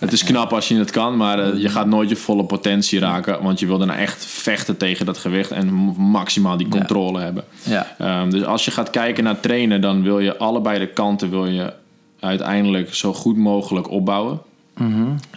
[0.10, 2.98] Het is knap als je het kan, maar eh, je gaat nooit je volle potentie
[2.98, 3.42] raken.
[3.42, 7.44] Want je wil daarna echt vechten tegen dat gewicht en maximaal die controle hebben.
[7.62, 7.94] Ja.
[7.98, 11.46] Ehm, dus als je gaat kijken naar trainen, dan wil je allebei de kanten wil
[11.46, 11.72] je
[12.20, 14.40] uiteindelijk zo goed mogelijk opbouwen.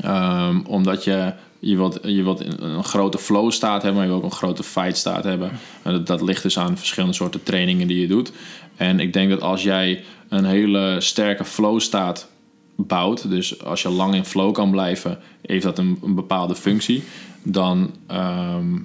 [0.01, 4.09] Ehm, omdat je, je, wilt, je wilt een, een grote flow staat hebben, maar je
[4.09, 5.51] wilt ook een grote fight staat hebben.
[5.81, 8.31] En dat, dat ligt dus aan verschillende soorten trainingen die je doet.
[8.75, 12.27] En ik denk dat als jij een hele sterke flow staat
[12.75, 17.03] bouwt, dus als je lang in flow kan blijven, heeft dat een, een bepaalde functie.
[17.43, 18.77] Dan ehm,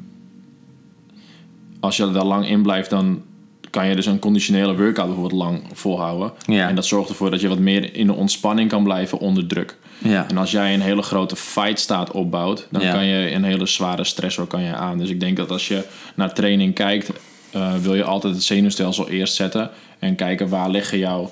[1.81, 3.23] als je daar lang in blijft, dan
[3.71, 6.33] kan je dus een conditionele workout bijvoorbeeld lang volhouden.
[6.47, 6.69] Ja.
[6.69, 9.77] En dat zorgt ervoor dat je wat meer in de ontspanning kan blijven onder druk.
[9.99, 10.29] Ja.
[10.29, 12.93] En als jij een hele grote fight staat opbouwt, dan Ja.
[12.93, 14.99] kan je een hele zware stressor kan je aan.
[14.99, 17.11] Dus ik denk dat als je naar training kijkt,
[17.51, 21.31] eh, wil je altijd het zenuwstelsel eerst zetten en kijken waar liggen jouw,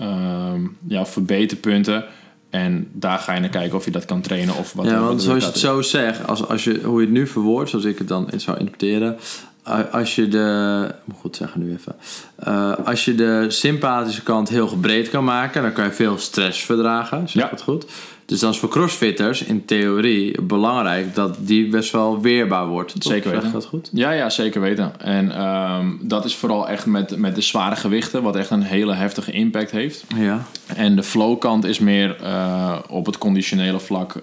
[0.00, 2.04] ehm, jouw verbeterpunten.
[2.50, 5.22] En daar ga je naar kijken of je dat kan trainen of wat Ja, want
[5.22, 7.98] zoals je het zo zegt, als, als je, hoe je het nu verwoordt, zoals ik
[7.98, 9.16] het dan zou interpreteren.
[9.92, 11.94] Als je de, moet goed zeggen nu even.
[12.36, 16.64] Eh, als je de sympathische kant heel breed kan maken, dan kan je veel stress
[16.64, 17.28] verdragen.
[17.28, 17.56] Zeg Ja.
[17.62, 17.86] goed?
[18.30, 23.00] Dus dan is voor crossfitters in theorie belangrijk dat die best wel weerbaar wordt.
[23.00, 23.12] toch?
[23.12, 23.52] Zeker Zeg weten.
[23.52, 23.90] dat goed?
[23.92, 25.00] Ja, ja, zeker weten.
[25.00, 28.94] En ehm, dat is vooral echt met, met de zware gewichten, wat echt een hele
[28.94, 30.04] heftige impact heeft.
[30.16, 30.42] Ja.
[30.66, 34.14] En de flow-kant is meer eh, op het conditionele vlak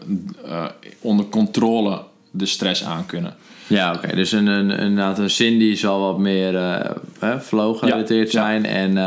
[0.46, 0.66] eh,
[1.02, 3.36] onder controle de stress aankunnen.
[3.68, 4.16] Ja, oké.
[4.16, 8.62] Dus een, een, inderdaad een Cindy zal wat meer eh, hè, flow gerelateerd Ja, ja.
[8.62, 8.66] zijn.
[8.66, 8.98] En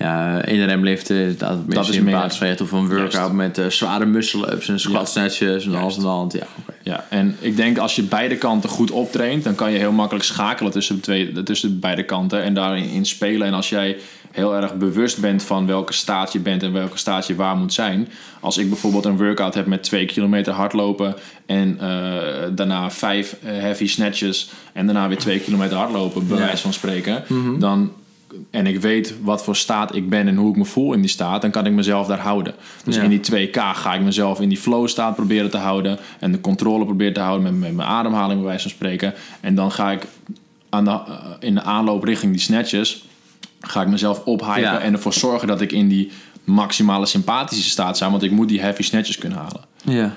[0.00, 2.56] ja, in remliften dat het meer Dat is sympathisch meer-.
[2.62, 3.32] Of een workout Juist.
[3.32, 6.32] met eh, zware muscle-ups en squat snatches en alles aan de hand.
[6.32, 6.46] Ja.
[6.82, 10.24] Ja, en ik denk als je beide kanten goed optraint, dan kan je heel makkelijk
[10.24, 13.46] schakelen tussen, de twee, tussen beide kanten en daarin in spelen.
[13.46, 13.96] En als jij
[14.30, 17.72] heel erg bewust bent van welke staat je bent en welke staat je waar moet
[17.72, 18.08] zijn.
[18.40, 21.14] Als ik bijvoorbeeld een workout heb met 2 kilometer hardlopen
[21.46, 21.88] en eh,
[22.52, 26.44] daarna vijf eh, heavy snatches en daarna weer 2 kilometer hardlopen, bij Ja.
[26.44, 27.24] wijze van spreken,
[27.58, 27.92] dan
[28.50, 31.10] en ik weet wat voor staat ik ben en hoe ik me voel in die
[31.10, 32.54] staat, dan kan ik mezelf daar houden.
[32.84, 33.02] Dus Ja.
[33.02, 36.40] in die 2K ga ik mezelf in die flow staat proberen te houden en de
[36.40, 39.14] controle proberen te houden met, met mijn ademhaling, bij wijze van spreken.
[39.40, 40.06] En dan ga ik
[40.68, 43.04] aan de, eh, in de aanloop richting die snatches,
[43.60, 44.78] ga ik mezelf ophypen Ja.
[44.80, 46.10] en ervoor zorgen dat ik in die
[46.44, 49.60] maximale sympathische staat sta, want ik moet die heavy snatches kunnen halen.
[49.84, 50.14] Ja.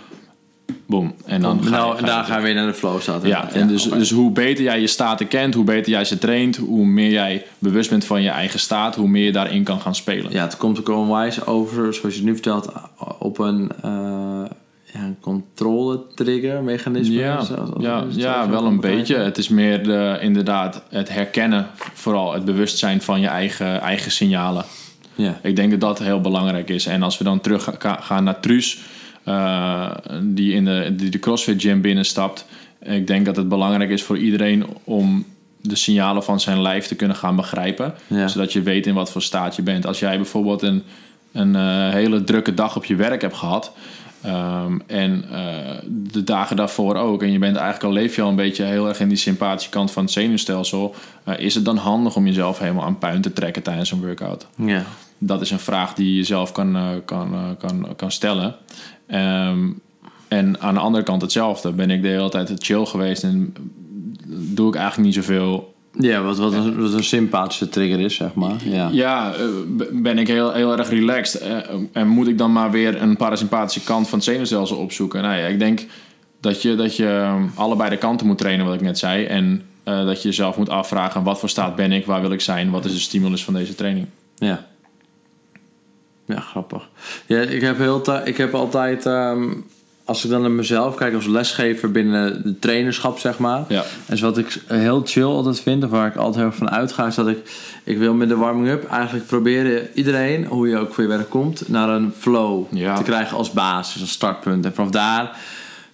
[0.94, 1.14] Boom.
[1.26, 3.26] En dan ga je- nou, ga daar gaan we weer naar de flow staat.
[3.26, 6.56] ja, en dus, dus hoe beter jij je staten kent, hoe beter jij ze traint,
[6.58, 9.96] hoe meer jij bewust bent van je eigen staat, hoe meer je daarin kan gaan
[9.96, 10.32] spelen.
[10.32, 12.72] Ja, het komt ook onwijs over, zoals je nu vertelt,
[13.20, 13.90] op een, eh
[14.94, 17.14] ja, een controle-trigger mechanisme.
[17.14, 17.42] Ja,
[17.80, 19.16] ja, ja wel een beetje.
[19.16, 24.66] Het is meer de, inderdaad het herkennen, vooral het bewustzijn van je eigen, eigen signalen.
[25.16, 25.40] Ja.
[25.44, 26.86] Ik denk dat dat heel belangrijk is.
[26.86, 28.80] En als we dan terug ga- gaan naar Truus,
[30.22, 32.46] die in de, die de CrossFit gym binnenstapt.
[32.84, 35.26] Ik denk dat het belangrijk is voor iedereen om
[35.62, 37.94] de signalen van zijn lijf te kunnen gaan begrijpen.
[38.08, 38.28] Ja.
[38.28, 39.86] Zodat je weet in wat voor staat je bent.
[39.86, 40.84] Als jij bijvoorbeeld een,
[41.32, 43.72] een eh, hele drukke dag op je werk hebt gehad.
[44.22, 45.46] ehm, en eh,
[45.88, 47.24] de dagen daarvoor ook.
[47.24, 49.70] En je bent eigenlijk al leef je al een beetje heel erg in die sympathische
[49.70, 50.96] kant van het zenuwstelsel.
[51.24, 54.48] eh, is het dan handig om jezelf helemaal aan puin te trekken tijdens een workout?
[54.56, 54.84] Ja.
[55.18, 58.56] Dat is een vraag die je zelf kan, eh, kan, eh, kan, kan stellen.
[59.14, 59.60] Ehm,
[60.28, 61.72] en aan de andere kant hetzelfde.
[61.72, 63.54] Ben ik de hele tijd chill geweest en
[64.28, 65.74] doe ik eigenlijk niet zoveel.
[66.00, 68.56] Ja, wat, wat, een, wat een sympathische trigger is, zeg maar.
[68.64, 68.90] Ja.
[68.92, 69.42] Ja, eh,
[69.92, 71.42] ben ik heel, heel erg relaxed.
[71.42, 71.58] eh,
[71.92, 75.22] en moet ik dan maar weer een parasympathische kant van het zenuwstelsel opzoeken?
[75.22, 75.86] Nou ja, ik denk
[76.40, 79.26] dat je, dat je ehm, allebei de kanten moet trainen, wat ik net zei.
[79.26, 82.06] En eh, dat je jezelf moet afvragen, wat voor staat ben ik?
[82.06, 82.70] Waar wil ik zijn?
[82.72, 84.08] Wat is de stimulus van deze training?
[84.36, 84.66] Ja.
[86.26, 86.90] Ja, grappig.
[87.26, 89.44] Ja, ik heb, heel ik heb altijd, ehm,
[90.06, 93.64] als ik dan naar mezelf kijk als lesgever binnen de trainerschap, zeg maar.
[93.68, 93.84] Ja.
[94.06, 96.70] En zo wat ik heel chill altijd vind, of waar ik altijd heel erg van
[96.72, 97.38] uitga, is dat ik,
[97.84, 101.70] ik wil met de warming-up eigenlijk proberen iedereen, hoe je ook voor je werk komt,
[101.70, 102.96] naar een flow Ja.
[102.96, 104.66] te krijgen als basis, als startpunt.
[104.66, 105.38] En vanaf daar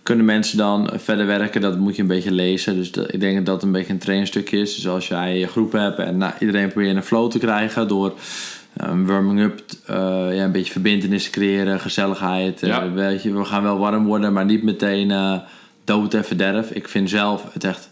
[0.04, 1.62] kunnen mensen dan verder werken.
[1.62, 2.76] Dat moet je een beetje lezen.
[2.76, 4.76] Dus dat- ik denk dat dat een beetje een trainingsstukje is.
[4.76, 7.88] Dus als jij je groep hebt en nou, iedereen probeer je een flow te krijgen
[7.88, 8.14] door
[8.88, 9.96] een warming-up, eh,
[10.36, 12.64] ja, een beetje verbindenis creëren, gezelligheid.
[12.64, 12.92] eh, Ja.
[12.92, 15.38] weet je, we gaan wel warm worden, maar niet meteen eh,
[15.84, 16.72] dood en verderf.
[16.72, 17.89] Ik vind zelf het echt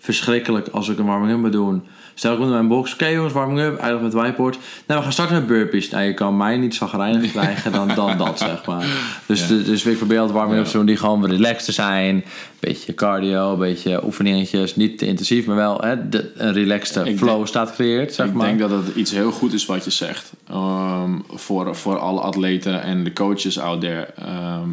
[0.00, 1.82] verschrikkelijk als ik een warming-up moet doen.
[2.14, 4.58] Stel ik in mijn box, oké jongens, warming-up, eindig met whiteboard.
[4.86, 5.88] Nou, we gaan starten met burpees.
[5.90, 8.86] Nou, je kan mij niet zagrijnig krijgen dan, dan dat, zeg maar.
[9.26, 9.54] Dus, Ja.
[9.56, 12.24] dus ik probeer altijd warming-ups te doen die gewoon relaxed te zijn.
[12.60, 14.76] Beetje cardio, een beetje oefeningetjes.
[14.76, 18.26] Niet te intensief, maar wel hè, de, een relaxed Ik flow denk- staat gecreëerd, zeg
[18.26, 18.46] ik maar.
[18.46, 20.32] denk dat het iets heel goed is wat je zegt.
[20.48, 24.06] Ehm, voor, voor alle atleten en de coaches out there.
[24.16, 24.68] ehm,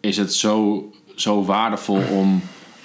[0.00, 2.42] is het zo, zo waardevol om,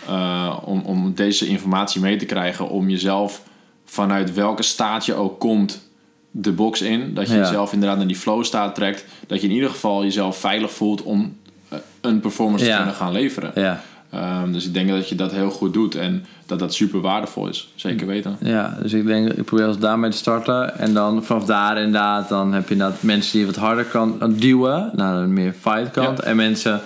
[0.09, 2.69] eh, om, om deze informatie mee te krijgen.
[2.69, 3.41] Om jezelf
[3.85, 5.87] vanuit welke staat je ook komt
[6.31, 7.13] de box in.
[7.13, 7.39] Dat je Ja.
[7.39, 9.05] jezelf inderdaad naar die flow staat trekt.
[9.27, 11.37] Dat je in ieder geval jezelf veilig voelt om
[11.69, 12.71] eh, een performance Ja.
[12.71, 13.51] te kunnen gaan leveren.
[13.55, 13.81] Ja.
[14.11, 15.95] Ehm, dus ik denk dat je dat heel goed doet.
[15.95, 17.71] En dat dat super waardevol is.
[17.75, 18.37] Zeker weten.
[18.41, 20.79] Ja, dus ik denk, ik probeer als daarmee te starten.
[20.79, 24.33] En dan vanaf daar inderdaad, dan heb je inderdaad mensen die je wat harder kan
[24.37, 24.89] duwen.
[24.95, 26.19] Naar een meer fight kant.
[26.19, 26.81] En mensen,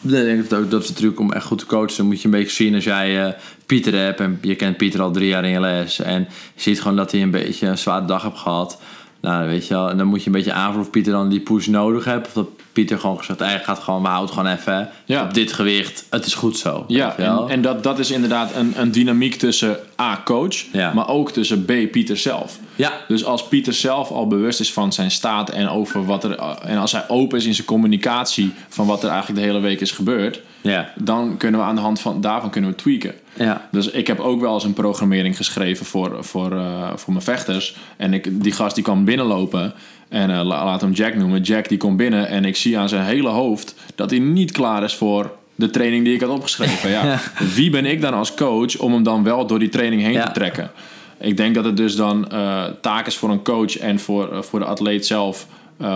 [0.00, 1.96] ik denk dat ook, dat is truc om echt goed te coachen.
[1.96, 3.32] Dan moet je een beetje zien als jij eh,
[3.66, 4.20] Pieter hebt.
[4.20, 6.00] En je kent Pieter al drie jaar in je les.
[6.00, 6.20] En
[6.54, 8.80] je ziet gewoon dat hij een beetje een zware dag heeft gehad.
[9.20, 9.74] Nou, weet je.
[9.74, 12.26] En dan moet je een beetje aanvoelen of Pieter dan die push nodig heeft.
[12.26, 14.88] Of dat Pieter gewoon gezegd, hij gaat gewoon, we houden gewoon even.
[15.04, 15.22] Ja.
[15.22, 16.84] Op dit gewicht, het is goed zo.
[16.88, 20.92] Ja, en, en dat, dat is inderdaad een, een dynamiek tussen A, coach, Ja.
[20.92, 22.58] maar ook tussen B, Pieter zelf.
[22.76, 26.38] ja, Dus als Pieter zelf al bewust is van zijn staat en over wat er.
[26.62, 29.80] En als hij open is in zijn communicatie van wat er eigenlijk de hele week
[29.80, 33.14] is gebeurd, ja, dan kunnen we aan de hand van daarvan kunnen we tweaken.
[33.34, 33.68] ja.
[33.70, 37.76] Dus ik heb ook wel eens een programmering geschreven voor, voor, eh, voor mijn vechters.
[37.96, 39.72] En ik, die gast die kwam binnenlopen.
[40.08, 41.40] En eh, la- laat hem Jack noemen.
[41.42, 44.82] Jack die komt binnen en ik zie aan zijn hele hoofd dat hij niet klaar
[44.84, 46.90] is voor de training die ik had opgeschreven.
[46.90, 47.04] Ja.
[47.04, 47.18] Ja.
[47.54, 50.24] Wie ben ik dan als coach om hem dan wel door die training heen Ja.
[50.26, 50.70] te trekken?
[51.18, 54.42] Ik denk dat het dus dan eh, taak is voor een coach en voor, eh,
[54.42, 55.46] voor de atleet zelf.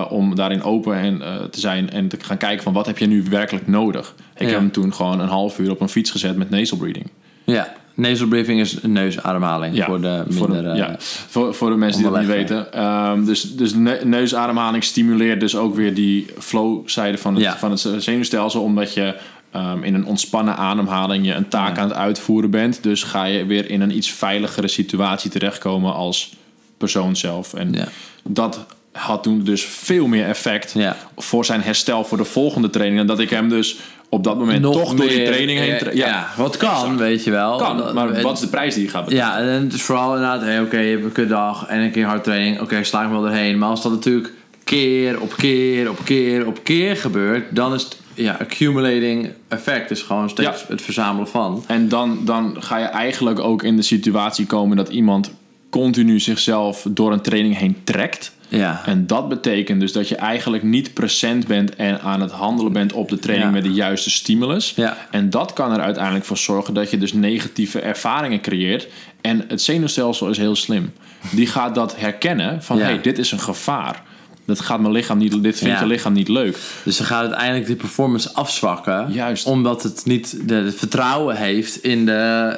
[0.09, 3.25] om daarin open en, te zijn en te gaan kijken van wat heb je nu
[3.31, 4.15] werkelijk nodig.
[4.35, 4.47] Ik Ja.
[4.49, 7.07] heb hem toen gewoon een half uur op een fiets gezet met nasal breathing.
[7.45, 10.35] Ja, nasal breathing is een neusademhaling voor de minder...
[10.39, 10.97] voor, de, eh, ja,
[11.29, 12.73] voor, voor de mensen die dat niet weten.
[12.73, 17.57] Ehm, dus dus ne- neusademhaling stimuleert dus ook weer die flow-zijde van het, Ja.
[17.59, 18.63] van het zenuwstelsel.
[18.63, 19.15] Omdat je
[19.53, 21.83] ehm, in een ontspannen ademhaling je een taak Ja.
[21.83, 22.83] aan het uitvoeren bent.
[22.83, 26.33] Dus ga je weer in een iets veiligere situatie terechtkomen als
[26.79, 27.55] persoon zelf.
[27.55, 27.89] En Ja.
[28.25, 30.97] dat had toen dus veel meer effect Ja.
[31.17, 33.01] voor zijn herstel voor de volgende training.
[33.01, 33.77] En dat ik hem dus
[34.09, 35.71] op dat moment toch door die meer, training heen...
[35.71, 36.99] eh, tra- ja, wat kan, exact.
[36.99, 37.57] weet je wel.
[37.59, 39.45] Kan, maar wat is de prijs die je gaat betalen?
[39.47, 42.07] Ja, en het is vooral inderdaad, hey, oké, je hebt een kutdag en een keer
[42.07, 42.61] hardtraining.
[42.61, 43.59] Oké, sla ik wel erheen.
[43.59, 44.33] Maar als dat natuurlijk
[44.65, 49.89] keer op keer op keer op keer gebeurt, dan is het ja, accumulating effect.
[49.89, 50.67] Dus gewoon steeds Ja.
[50.69, 51.65] het verzamelen van.
[51.67, 55.31] En dan, dan ga je eigenlijk ook in de situatie komen dat iemand
[55.71, 58.33] continu zichzelf door een training heen trekt.
[58.49, 58.83] Ja.
[58.87, 62.93] En dat betekent dus dat je eigenlijk niet present bent en aan het handelen bent
[62.93, 63.55] op de training Ja.
[63.55, 64.73] met de juiste stimulus.
[64.77, 64.97] Ja.
[65.11, 68.87] En dat kan er uiteindelijk voor zorgen dat je dus negatieve ervaringen creëert.
[69.21, 70.93] En het zenuwstelsel is heel slim.
[71.31, 72.85] Die gaat dat herkennen van Ja.
[72.85, 74.03] hey, dit is een gevaar.
[74.49, 75.81] Dat gaat mijn lichaam niet, dit vindt Ja.
[75.81, 76.59] je lichaam niet leuk.
[76.85, 79.07] Dus dan gaat uiteindelijk die performance afzwakken.
[79.13, 79.47] Juist.
[79.47, 82.13] Omdat het niet de, het vertrouwen heeft in, de,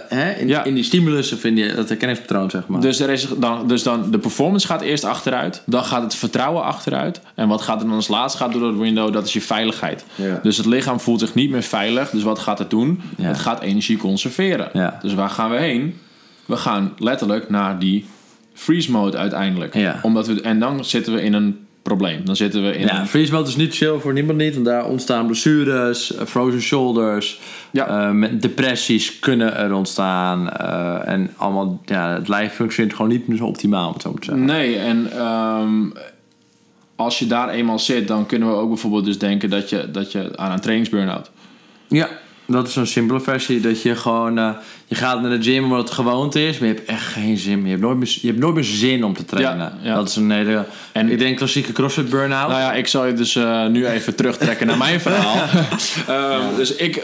[0.09, 0.65] hè, in, Ja.
[0.65, 2.81] in die stimulus of in die, dat herkenningspatroon, zeg maar.
[2.81, 5.63] Dus, er is dan, dus dan de performance gaat eerst achteruit.
[5.67, 7.21] Dan gaat het vertrouwen achteruit.
[7.35, 9.13] En wat gaat er dan als laatste gaat door het window?
[9.13, 10.05] Dat is je veiligheid.
[10.15, 10.41] Ja.
[10.43, 12.11] Dus het lichaam voelt zich niet meer veilig.
[12.11, 13.03] Dus wat gaat het doen?
[13.23, 14.99] Het gaat energie conserveren.
[15.03, 15.99] Dus waar gaan we heen?
[16.47, 18.07] We gaan letterlijk naar die
[18.55, 19.77] freeze mode uiteindelijk.
[20.03, 22.25] Omdat we, en dan zitten we in een probleem.
[22.25, 24.55] Dan zitten we in Ja, mode is niet chill voor niemand niet.
[24.55, 27.41] Want daar ontstaan blessures, eh, frozen shoulders.
[27.71, 27.87] Ja.
[27.87, 30.51] eh, met depressies kunnen er ontstaan.
[30.51, 34.13] eh, en allemaal, ja, het lijf functioneert gewoon niet meer zo optimaal, om het zo
[34.15, 34.45] te zeggen.
[34.45, 35.91] Nee, en ehm,
[36.97, 40.13] als je daar eenmaal zit, dan kunnen we ook bijvoorbeeld dus denken dat je, dat
[40.13, 41.31] je aan een trainingsburn-out.
[41.89, 42.09] Ja,
[42.53, 43.61] dat is een simpele versie.
[43.61, 44.51] Dat je gewoon, eh,
[44.87, 46.59] je gaat naar de gym omdat het gewoonte is.
[46.59, 47.65] Maar je hebt echt geen zin meer.
[47.65, 49.73] Je hebt nooit meer, je hebt nooit meer zin om te trainen.
[49.83, 49.95] Ja, ja.
[49.95, 52.49] Dat is een hele, En- ik denk klassieke crossfit burn-out.
[52.49, 55.37] Nou ja, ik zal je dus eh, nu even terugtrekken naar mijn verhaal.
[56.07, 57.03] Ehm, Dus ik,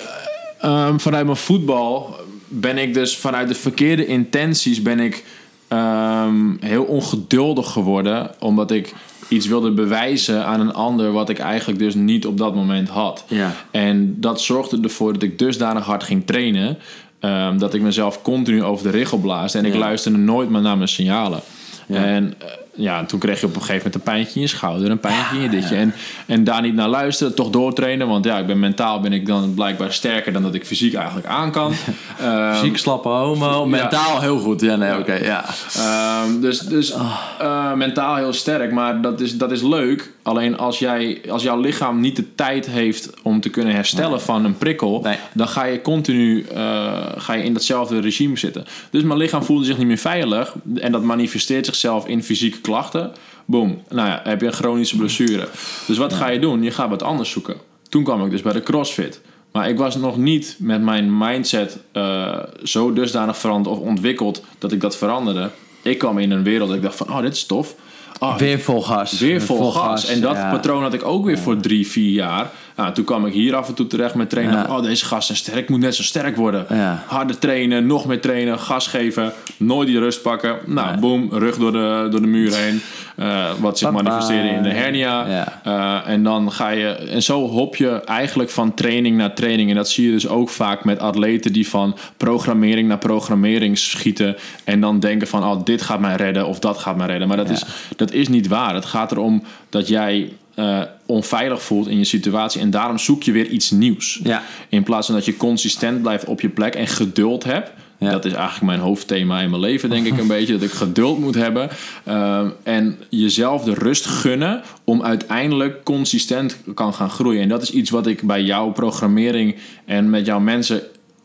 [0.60, 2.16] ehm, vanuit mijn voetbal
[2.48, 5.24] ben ik dus vanuit de verkeerde intenties ben ik
[5.68, 8.30] ehm, heel ongeduldig geworden.
[8.38, 8.94] Omdat ik
[9.28, 13.24] iets wilde bewijzen aan een ander wat ik eigenlijk dus niet op dat moment had.
[13.28, 13.52] Ja.
[13.70, 16.78] En dat zorgde ervoor dat ik dusdanig hard ging trainen.
[17.20, 19.58] ehm, dat ik mezelf continu over de richel blaasde.
[19.58, 21.40] En ik luisterde nooit meer naar mijn signalen.
[21.86, 22.04] Ja.
[22.04, 24.90] En eh, ja, toen kreeg je op een gegeven moment een pijntje in je schouder,
[24.90, 25.76] een pijntje in je ditje.
[25.76, 25.94] En,
[26.26, 28.08] en daar niet naar luisteren, toch doortrainen.
[28.08, 31.26] Want ja, ik ben mentaal ben ik dan blijkbaar sterker dan dat ik fysiek eigenlijk
[31.26, 31.72] aan kan.
[32.20, 33.66] Ehm, Ziek, slappe homo.
[33.66, 34.60] Mentaal heel goed.
[34.60, 35.14] Ja, nee, oké.
[35.14, 35.44] ja.
[35.76, 37.12] Ehm, dus dus Ah.
[37.38, 40.12] eh, mentaal heel sterk, maar dat is, dat is leuk.
[40.22, 44.44] Alleen als, jij, als jouw lichaam niet de tijd heeft om te kunnen herstellen van
[44.44, 45.16] een prikkel, Nee.
[45.32, 48.64] dan ga je continu eh, ga je in datzelfde regime zitten.
[48.90, 53.12] Dus mijn lichaam voelde zich niet meer veilig en dat manifesteert zichzelf in fysieke klachten.
[53.44, 55.48] Boom, nou ja, heb je een chronische blessure.
[55.86, 56.62] Dus wat ga je doen?
[56.62, 57.56] Je gaat wat anders zoeken.
[57.88, 59.20] Toen kwam ik dus bij de CrossFit.
[59.52, 64.72] Maar ik was nog niet met mijn mindset eh, zo dusdanig veranderd of ontwikkeld dat
[64.72, 65.50] ik dat veranderde.
[65.82, 67.74] Ik kwam in een wereld dat ik dacht van, oh, dit is tof.
[68.18, 69.18] Oh, Weer vol gas.
[69.18, 70.06] Weer vol gas.
[70.06, 70.50] En dat ja.
[70.50, 72.50] patroon had ik ook weer voor drie, vier jaar.
[72.76, 74.54] Nou, toen kwam ik hier af en toe terecht met trainen.
[74.54, 74.76] Ja.
[74.76, 75.62] Oh, deze gasten zijn sterk.
[75.62, 76.66] Ik moet net zo sterk worden.
[76.68, 77.02] Ja.
[77.06, 79.32] Harder trainen, nog meer trainen, gas geven.
[79.56, 80.56] Nooit die rust pakken.
[80.64, 82.80] Nou, boom, rug door de, door de muur heen.
[83.16, 85.26] Eh, wat zich manifesteerde in de hernia.
[85.28, 85.60] Ja.
[85.64, 86.86] Eh, en dan ga je...
[86.88, 89.70] En zo hop je eigenlijk van training naar training.
[89.70, 94.36] En dat zie je dus ook vaak met atleten die van programmering naar programmering schieten.
[94.64, 97.28] En dan denken van, oh, dit gaat mij redden of dat gaat mij redden.
[97.28, 97.64] Maar dat, is,
[97.96, 98.74] dat is niet waar.
[98.74, 102.60] Het gaat erom dat jij eh, onveilig voelt in je situatie.
[102.60, 104.20] En daarom zoek je weer iets nieuws.
[104.22, 104.42] Ja.
[104.68, 107.70] In plaats van dat je consistent blijft op je plek en geduld hebt.
[107.98, 108.10] Ja.
[108.10, 110.52] Dat is eigenlijk mijn hoofdthema in mijn leven, denk ik een beetje.
[110.52, 111.68] Dat ik geduld moet hebben.
[112.04, 117.42] Ehm, en jezelf de rust gunnen om uiteindelijk consistent kan gaan groeien.
[117.42, 120.82] En dat is iets wat ik bij jouw programmering en met jouw mensen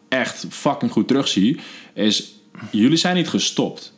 [0.09, 1.59] echt fucking goed terugzie.
[1.93, 2.33] Is
[2.71, 3.93] jullie zijn niet gestopt.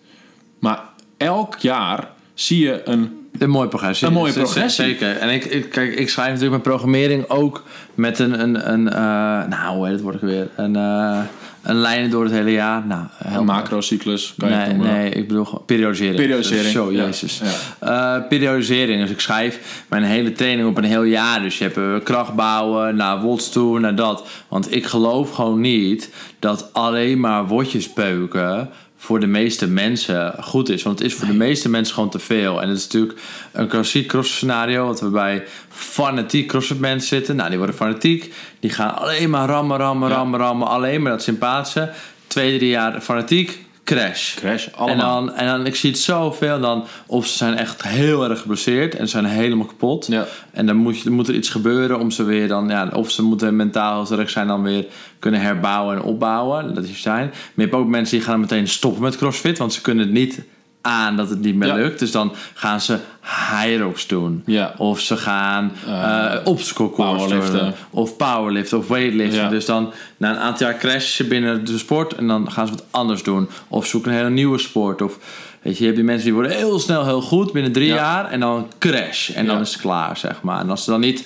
[0.60, 0.82] Maar
[1.18, 4.08] elk jaar zie je een Een mooie progressie.
[4.08, 4.84] Een mooie progressie.
[4.86, 5.18] Zeker.
[5.18, 9.48] En ik, ik, kijk, ik schrijf natuurlijk mijn programmering ook met een, een, een eh,
[9.50, 10.48] nou hoe heet het woord ook weer?
[10.56, 11.20] Een, eh,
[11.64, 12.86] een lijn door het hele jaar.
[12.86, 14.94] Nou, een macrocyclus, kan je het Nee, noemen.
[14.94, 16.16] nee, ik bedoel gewoon periodisering.
[16.16, 17.04] Periodisering, Zo, ja.
[17.04, 17.42] jezus.
[17.80, 19.02] Eh, periodisering.
[19.02, 21.42] Dus ik schrijf mijn hele training op een heel jaar.
[21.42, 24.28] Dus je hebt kracht bouwen, naar WOTS toe, naar dat.
[24.48, 28.70] Want ik geloof gewoon niet dat alleen maar wotjes beuken
[29.04, 30.84] voor de meeste mensen goed is.
[30.84, 32.62] Want het is voor de meeste mensen gewoon te veel.
[32.62, 33.20] En het is natuurlijk
[33.52, 34.86] een klassiek cross scenario.
[34.86, 37.36] Wat we bij fanatiek crossfit mensen zitten.
[37.36, 38.34] Nou, die worden fanatiek.
[38.60, 40.16] Die gaan alleen maar rammen, rammen, Ja.
[40.16, 40.68] rammen, rammen.
[40.68, 41.92] Alleen maar dat sympathische.
[42.28, 43.66] Twee, drie jaar fanatiek.
[43.84, 44.36] Crash.
[44.36, 45.26] Crash, En allemaal.
[45.26, 48.96] dan, en dan, ik zie het zoveel dan, of ze zijn echt heel erg geblesseerd
[48.96, 50.08] en ze zijn helemaal kapot.
[50.08, 50.26] Ja.
[50.52, 53.24] En dan moet, je, moet er iets gebeuren om ze weer dan, ja, of ze
[53.24, 54.86] moeten mentaal sterk zijn, dan weer
[55.20, 56.74] kunnen herbouwen en opbouwen.
[56.74, 57.26] Dat is zijn.
[57.26, 60.14] Maar je hebt ook mensen die gaan meteen stoppen met CrossFit, want ze kunnen het
[60.14, 60.42] niet
[60.86, 61.76] aan dat het niet meer Ja.
[61.76, 62.00] lukt.
[62.00, 64.44] Dus dan gaan ze high ropes doen.
[64.46, 64.74] Ja.
[64.78, 67.72] Of ze gaan eh obstacle course doen.
[67.90, 69.42] Of powerliften of weightliften.
[69.42, 69.50] Ja.
[69.50, 72.74] Dus dan na een aantal jaar crashen ze binnen de sport en dan gaan ze
[72.74, 73.50] wat anders doen.
[73.68, 75.02] Of zoeken een hele nieuwe sport.
[75.02, 75.18] Of
[75.62, 77.96] weet je, je hebt die mensen die worden heel snel heel goed binnen drie Ja.
[77.96, 79.30] jaar en dan crash.
[79.30, 80.60] En dan is het klaar, zeg maar.
[80.60, 81.26] En als ze dan niet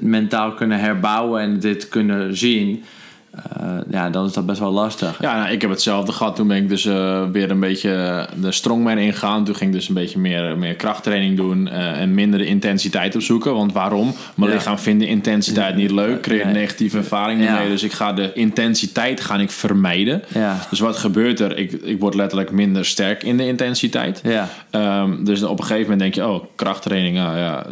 [0.00, 2.84] mentaal kunnen herbouwen en dit kunnen zien.
[3.32, 5.18] Eh, ja, dan is dat best wel lastig.
[5.20, 6.36] Ja, nou, ik heb hetzelfde gehad.
[6.36, 9.44] Toen ben ik dus eh, weer een beetje de strongman ingegaan.
[9.44, 13.14] Toen ging ik dus een beetje meer, meer krachttraining doen eh, en minder de intensiteit
[13.14, 13.54] opzoeken.
[13.54, 14.14] Want waarom?
[14.34, 14.56] Mijn Ja.
[14.56, 16.54] lichaam vindt de intensiteit niet leuk, creëert Nee.
[16.54, 17.58] negatieve ervaringen Ja.
[17.58, 17.68] mee.
[17.68, 20.22] Dus ik ga de intensiteit ga ik vermijden.
[20.34, 20.58] Ja.
[20.70, 21.58] Dus wat gebeurt er?
[21.58, 24.20] Ik, ik word letterlijk minder sterk in de intensiteit.
[24.24, 24.48] Ja.
[24.70, 27.66] Ehm, dus op een gegeven moment denk je, oh, krachttraining, ah, ja,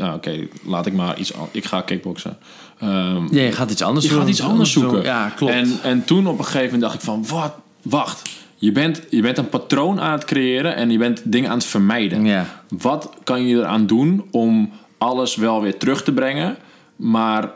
[0.00, 0.30] ah, oké,
[0.66, 2.36] laat ik maar iets, ik ga kickboksen.
[2.80, 4.20] Ja, je gaat iets anders je doen.
[4.20, 5.02] gaat iets anders zoeken.
[5.02, 5.52] Ja, klopt.
[5.52, 8.22] En, en toen op een gegeven moment dacht ik van, wat, wacht.
[8.56, 11.66] Je bent, je bent een patroon aan het creëren en je bent dingen aan het
[11.66, 12.24] vermijden.
[12.24, 12.62] Ja.
[12.68, 16.56] Wat kan je eraan doen om alles wel weer terug te brengen,
[16.96, 17.50] maar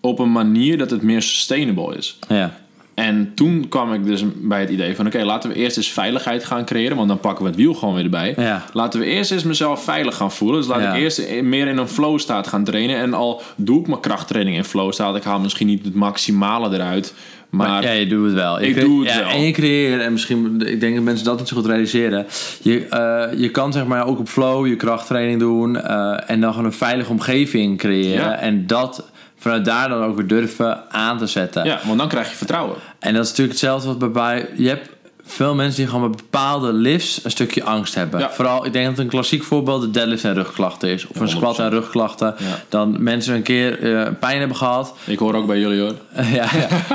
[0.00, 2.18] op een manier dat het meer sustainable is?
[2.28, 2.58] Ja.
[3.00, 5.06] En toen kwam ik dus bij het idee van...
[5.06, 6.96] oké, laten we eerst eens veiligheid gaan creëren...
[6.96, 8.34] want dan pakken we het wiel gewoon weer erbij.
[8.36, 8.64] Ja.
[8.72, 10.60] Laten we eerst eens mezelf veilig gaan voelen.
[10.60, 10.94] Dus laat Ja.
[10.94, 12.96] ik eerst meer in een flow staat gaan trainen.
[12.96, 15.16] En al doe ik mijn krachttraining in flow staat...
[15.16, 17.14] ik haal misschien niet het maximale eruit...
[17.50, 18.60] maar, Maar, ja, je doet het wel.
[18.60, 19.28] Je Ik doe het ja, wel.
[19.28, 22.26] En je creëert, en misschien, ik denk dat mensen dat niet zo goed realiseren.
[22.62, 25.76] Je, eh, je kan zeg maar ook op flow je krachttraining doen.
[25.76, 28.24] eh, en dan gewoon een veilige omgeving creëren.
[28.24, 28.38] Ja.
[28.38, 29.10] En dat
[29.40, 31.64] vanuit daar dan ook weer durven aan te zetten.
[31.64, 32.76] ja, want dan krijg je vertrouwen.
[32.98, 34.48] En dat is natuurlijk hetzelfde wat bij- bij...
[34.56, 34.88] Je hebt
[35.24, 38.20] veel mensen die gewoon bij bepaalde lifts een stukje angst hebben.
[38.20, 38.30] Ja.
[38.30, 41.06] Vooral, ik denk dat een klassiek voorbeeld de deadlift en rugklachten is.
[41.06, 42.34] Of een squat en rugklachten.
[42.38, 42.44] Ja.
[42.68, 44.94] Dan mensen een keer eh, pijn hebben gehad.
[45.04, 45.94] Ik hoor ook bij jullie hoor.
[46.32, 46.46] ja,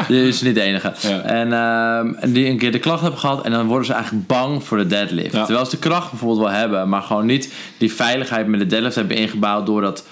[0.07, 0.93] je is niet de enige.
[1.23, 3.45] En, ehm, en die een keer de klacht hebben gehad.
[3.45, 5.31] En dan worden ze eigenlijk bang voor de deadlift.
[5.31, 6.89] Terwijl ze de kracht bijvoorbeeld wel hebben.
[6.89, 9.65] Maar gewoon niet die veiligheid met de deadlift hebben ingebouwd.
[9.65, 10.05] Door dat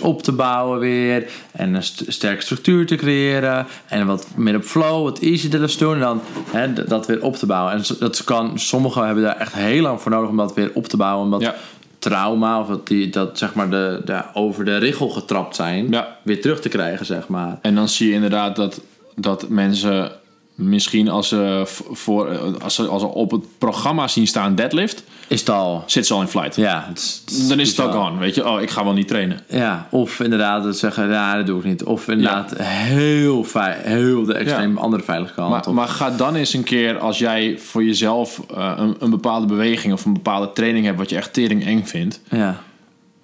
[0.00, 1.30] op te bouwen weer.
[1.52, 3.66] En een st- sterke structuur te creëren.
[3.86, 5.94] En wat meer op flow, wat easy deadlifts doen.
[5.94, 7.72] En dan hè, dat weer op te bouwen.
[7.72, 10.86] En dat kan, sommigen hebben daar echt heel lang voor nodig om dat weer op
[10.86, 11.24] te bouwen.
[11.24, 11.54] Omdat Ja.
[11.98, 15.86] trauma, of dat, die, dat zeg maar de, de, over de richel getrapt zijn.
[15.90, 16.16] Ja.
[16.22, 17.58] Weer terug te krijgen, zeg maar.
[17.62, 18.80] En dan zie je inderdaad dat,
[19.14, 20.12] dat mensen
[20.54, 22.28] misschien als ze, voor,
[22.62, 25.02] als, ze, als ze op het programma zien staan deadlift...
[25.30, 25.82] Is het al...
[25.86, 26.56] zit ze al in flight.
[26.56, 28.18] Ja, het Dan is het al- on.
[28.18, 29.40] Weet je, oh, ik ga wel niet trainen.
[29.48, 31.84] Ja, of inderdaad dat zeggen, ja, dat doe ik niet.
[31.84, 35.50] Of inderdaad heel, vei- heel de extreem andere veilige kant.
[35.50, 39.46] Maar, maar ga dan eens een keer, als jij voor jezelf eh, een, een bepaalde
[39.46, 42.60] beweging of een bepaalde training hebt wat je echt tering eng vindt, ja.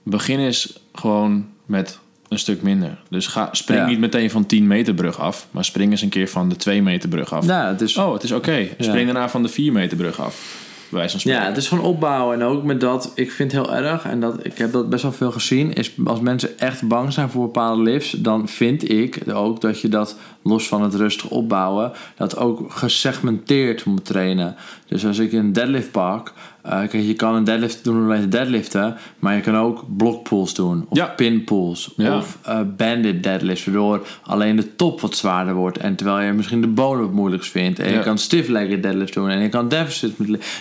[0.02, 1.98] begin eens gewoon met
[2.28, 2.98] een stuk minder.
[3.11, 3.86] Dus ga, spring Ja.
[3.86, 6.82] niet meteen van 10 meter brug af, maar spring eens een keer van de 2
[6.82, 7.46] meter brug af.
[7.46, 8.68] ja, het is, Oh, het is oké.
[8.78, 10.64] Spring daarna van de 4 meter brug af.
[10.89, 11.43] Bij wijze van spreken.
[11.43, 12.34] ja, het is gewoon opbouwen.
[12.34, 15.03] En ook met dat, ik vind het heel erg, en dat, ik heb dat best
[15.03, 19.18] wel veel gezien, is als mensen echt bang zijn voor bepaalde lifts, dan vind ik
[19.32, 24.57] ook dat je dat los van het rustig opbouwen, dat ook gesegmenteerd moet trainen.
[24.87, 26.32] Dus als ik een deadlift pak,
[26.68, 30.86] kijk, je kan een deadlift doen alleen te deadliften, maar je kan ook blockpulls doen,
[30.88, 31.06] of Ja.
[31.06, 32.16] pinpulls, Ja.
[32.16, 35.78] of eh, bandit deadlifts, waardoor alleen de top wat zwaarder wordt.
[35.78, 37.78] En terwijl je misschien de bodem het moeilijkst vindt.
[37.78, 40.12] En je kan stiff-legged deadlifts doen en je kan deficit.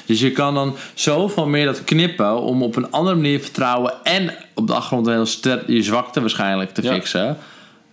[0.05, 4.33] Dus je kan dan zoveel meer dat knippen om op een andere manier vertrouwen en
[4.53, 7.37] op de achtergrond heel sterk je zwakte waarschijnlijk te fixen.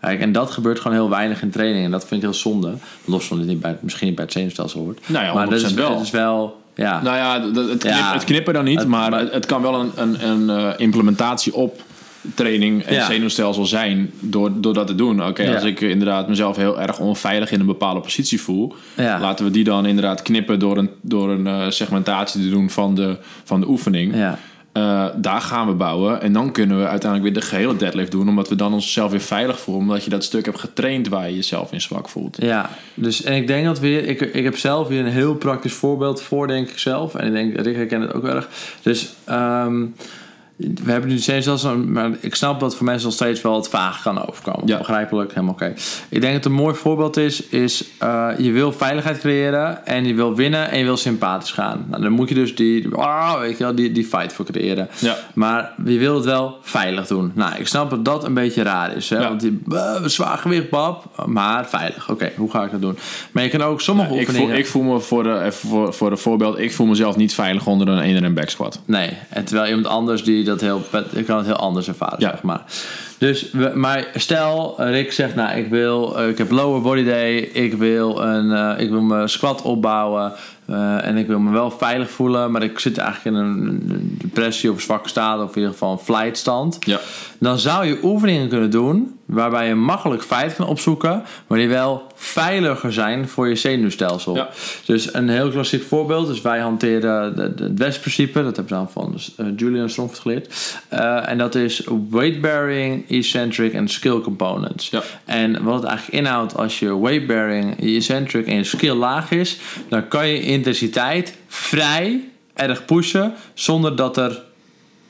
[0.00, 1.84] Kijk, en dat gebeurt gewoon heel weinig in training.
[1.84, 2.74] En dat vind ik heel zonde.
[3.04, 5.00] Los van dat het niet bij, misschien niet bij het zenuwstelsel hoort.
[5.08, 5.90] Nou ja, maar dat is 100% wel.
[5.94, 8.12] Het is wel ja, Nou ja, het, knip- Ja.
[8.12, 11.80] het knippen dan niet, Het- maar het, kan wel een, een, een eh, implementatie op
[12.34, 13.06] training en Ja.
[13.06, 15.26] zenuwstelsel zijn door, door dat te doen.
[15.26, 15.54] Oké, Ja.
[15.54, 19.20] als ik eh, inderdaad mezelf heel erg onveilig in een bepaalde positie voel, Ja.
[19.20, 22.94] laten we die dan inderdaad knippen door een, door een eh, segmentatie te doen van
[22.94, 24.14] de, van de oefening.
[24.72, 28.28] Eh, daar gaan we bouwen en dan kunnen we uiteindelijk weer de gehele deadlift doen,
[28.28, 31.36] omdat we dan onszelf weer veilig voelen, omdat je dat stuk hebt getraind waar je
[31.36, 32.36] jezelf in zwak voelt.
[32.40, 35.72] Ja, dus en ik denk dat weer, ik, ik heb zelf hier een heel praktisch
[35.72, 37.14] voorbeeld voor, denk ik zelf.
[37.14, 38.48] En ik denk, Rick herkent het ook wel erg.
[38.82, 39.84] Dus ehm,
[40.84, 43.56] we hebben nu steeds zelfs een, maar ik snap dat voor mensen nog steeds wel
[43.56, 44.66] het vaag kan overkomen.
[44.66, 44.78] Ja.
[44.78, 45.74] Begrijpelijk, helemaal oké.
[46.08, 50.14] Ik denk dat een mooi voorbeeld is, is eh, je wil veiligheid creëren en je
[50.14, 51.86] wil winnen en je wil sympathisch gaan.
[51.88, 54.88] Nou, dan moet je dus die, ah, weet je wel, die, die fight voor creëren.
[54.98, 55.16] Ja.
[55.34, 57.32] Maar je wil het wel veilig doen.
[57.34, 59.10] Nou, ik snap dat dat een beetje raar is.
[59.10, 59.18] Hè?
[59.18, 59.28] Ja.
[59.28, 61.26] Want die, eh, zwaar gewicht, pap.
[61.26, 62.10] Maar veilig.
[62.10, 62.98] Oké, hoe ga ik dat doen?
[63.32, 64.58] Maar je kan ook sommige Ik voel, oefeningen...
[64.58, 67.66] ik voel me voor, de, even voor, voor een voorbeeld, ik voel mezelf niet veilig
[67.66, 68.80] onder een 1 en back squat.
[68.84, 70.82] Nee, en terwijl iemand anders die dat heel,
[71.12, 72.30] die kan het heel anders ervaren, Ja.
[72.30, 72.62] zeg maar.
[73.18, 77.36] Dus, we, maar stel, Rick zegt, nou, ik wil, eh, ik heb lower body day,
[77.36, 80.32] ik wil een, eh, ik wil mijn squat opbouwen
[80.66, 84.16] eh, en ik wil me wel veilig voelen, maar ik zit eigenlijk in een, een
[84.22, 86.76] depressie of zwakke staat of in ieder geval een flight stand.
[86.80, 87.00] Ja.
[87.38, 92.07] Dan zou je oefeningen kunnen doen waarbij je makkelijk feiten kan opzoeken, maar die wel
[92.14, 94.35] veiliger zijn voor je zenuwstelsel.
[94.35, 94.49] Ja.
[94.87, 96.26] Dus een heel klassiek voorbeeld.
[96.26, 98.43] Dus wij hanteren het WEST-principe.
[98.43, 100.76] Dat hebben we dan van uh, Julian Stromford geleerd.
[100.93, 104.91] Uh, en dat is weight-bearing, eccentric en skill components.
[104.91, 105.03] Ja.
[105.24, 109.59] En wat het eigenlijk inhoudt als je weight-bearing, je eccentric en je skill laag is,
[109.89, 112.20] dan kan je intensiteit vrij
[112.55, 114.43] erg pushen zonder dat er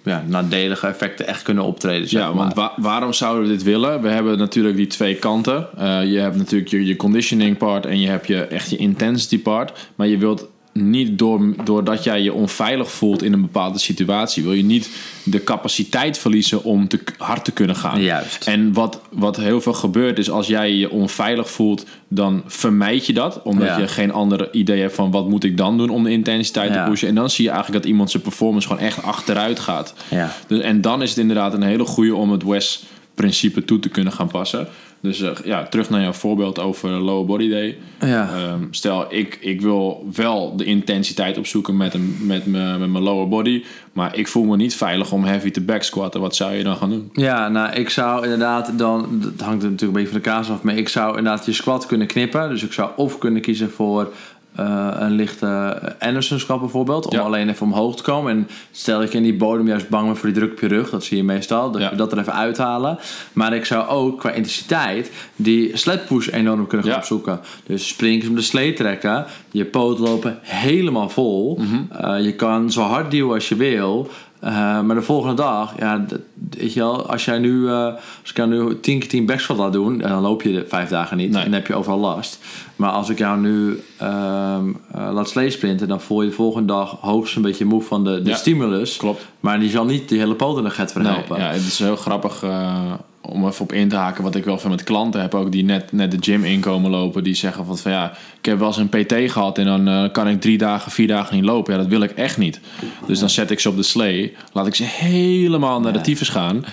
[0.05, 2.09] ja, nadelige effecten echt kunnen optreden.
[2.09, 2.37] Zeg Ja, maar.
[2.37, 4.03] want wa- waarom zouden we dit willen?
[4.03, 5.67] We hebben natuurlijk die twee kanten.
[5.79, 9.43] Eh, je hebt natuurlijk je, je conditioning part en je hebt je, echt je intensity
[9.43, 9.89] part.
[9.95, 14.53] Maar je wilt niet door, doordat jij je onveilig voelt in een bepaalde situatie, wil
[14.53, 14.91] je niet
[15.25, 18.03] de capaciteit verliezen om te, hard te kunnen gaan.
[18.03, 18.47] Juist.
[18.47, 23.13] En wat, wat heel veel gebeurt is als jij je onveilig voelt, dan vermijd je
[23.13, 23.43] dat.
[23.43, 23.79] Omdat Ja.
[23.79, 26.85] je geen andere idee hebt van wat moet ik dan doen om de intensiteit Ja.
[26.85, 27.09] te pushen.
[27.09, 29.95] En dan zie je eigenlijk dat iemand zijn performance gewoon echt achteruit gaat.
[30.11, 30.33] Ja.
[30.47, 34.13] Dus, en dan is het inderdaad een hele goede om het WES-principe toe te kunnen
[34.13, 34.69] gaan passen.
[35.03, 37.79] Dus eh, ja, terug naar jouw voorbeeld over lower body day.
[38.01, 38.31] Ja.
[38.35, 43.05] Ehm, stel, ik, ik wil wel de intensiteit opzoeken met, een, met, me, met mijn
[43.05, 43.65] lower body.
[43.93, 46.21] Maar ik voel me niet veilig om heavy te back squatten.
[46.21, 47.11] Wat zou je dan gaan doen?
[47.13, 50.63] Ja, nou, ik zou inderdaad dan, het hangt natuurlijk een beetje van de kaas af,
[50.63, 52.49] maar ik zou inderdaad je squat kunnen knippen.
[52.49, 54.13] Dus ik zou of kunnen kiezen voor
[54.57, 57.21] eh, een lichte Anderson squat bijvoorbeeld, om Ja.
[57.21, 58.33] alleen even omhoog te komen.
[58.33, 60.67] En stel dat je in die bodem juist bang bent voor die druk op je
[60.69, 61.91] rug, dat zie je meestal, dat Ja.
[61.91, 62.99] je dat er even uithalen.
[63.33, 67.01] Maar ik zou ook qua intensiteit die sled push enorm kunnen gaan Ja.
[67.01, 67.41] opzoeken.
[67.67, 71.59] Dus springers om de slee trekken, je poten lopen helemaal vol.
[71.61, 72.05] Mhm.
[72.05, 74.09] Eh, je kan zo hard duwen als je wil.
[74.43, 76.21] Eh, maar de volgende dag, ja, dat-
[76.51, 77.85] weet je wel, als jij nu, eh,
[78.21, 80.89] als ik jou nu 10 keer 10 backsquat laat doen, dan loop je de vijf
[80.89, 81.39] dagen niet Nee.
[81.39, 82.39] en dan heb je overal last.
[82.77, 86.67] Maar als ik jou nu ehm, eh, laat slee sprinten, dan voel je de volgende
[86.73, 88.97] dag hoogst een beetje moe van de, de Ja, stimulus.
[88.97, 89.27] klopt.
[89.41, 91.37] Maar die zal niet die hele poten nog gaat verhelpen.
[91.39, 92.93] Nee, ja, het is heel grappig eh,
[93.23, 94.23] om even op in te haken.
[94.23, 97.25] Wat ik wel van met klanten heb ook die net, net de gym inkomen lopen.
[97.25, 100.13] Die zeggen van, van ja, ik heb wel eens een PT gehad en dan eh,
[100.13, 101.73] kan ik drie dagen, vier dagen niet lopen.
[101.73, 102.61] Ja, dat wil ik echt niet.
[103.07, 104.37] Dus dan zet ik ze op de slee.
[104.53, 106.65] Laat ik ze helemaal naar de tyfus gaan.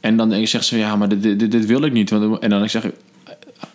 [0.00, 2.10] En dan zegt ze, ja, maar dit, dit, dit wil ik niet.
[2.10, 2.94] Want, en dan ik zeg ik,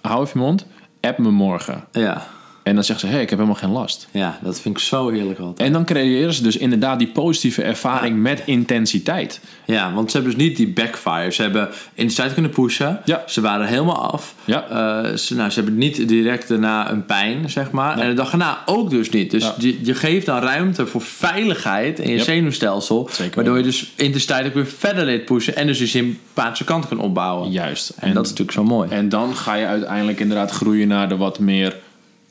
[0.02, 0.66] hou even je mond,
[1.02, 1.84] app me morgen.
[1.92, 2.28] Ja,
[2.64, 4.08] En dan zegt ze, hé, ik heb helemaal geen last.
[4.12, 5.68] ja, dat vind ik zo heerlijk altijd.
[5.68, 9.40] En dan creëren ze dus inderdaad die positieve ervaring met intensiteit.
[9.66, 11.32] Ja, want ze hebben dus niet die backfire.
[11.32, 13.02] Ze hebben intensiteit kunnen pushen.
[13.06, 13.24] Ja.
[13.28, 14.36] Ze waren helemaal af.
[14.46, 14.68] Ja.
[14.70, 18.00] Eh, ze, nou, ze hebben niet direct daarna een pijn, zeg maar.
[18.00, 19.32] En de dag erna ook dus niet.
[19.32, 19.54] Dus Ja.
[19.58, 22.26] je, je geeft dan ruimte voor veiligheid in je Yep.
[22.26, 23.10] zenuwstelsel.
[23.12, 25.56] Zeker waardoor je dus intensiteit ook weer verder leert pushen.
[25.56, 27.52] En dus je sympathische kant kan opbouwen.
[27.52, 27.90] Juist.
[28.00, 28.90] En, dat is natuurlijk zo mooi.
[28.90, 31.76] En dan ga je uiteindelijk inderdaad groeien naar de wat meer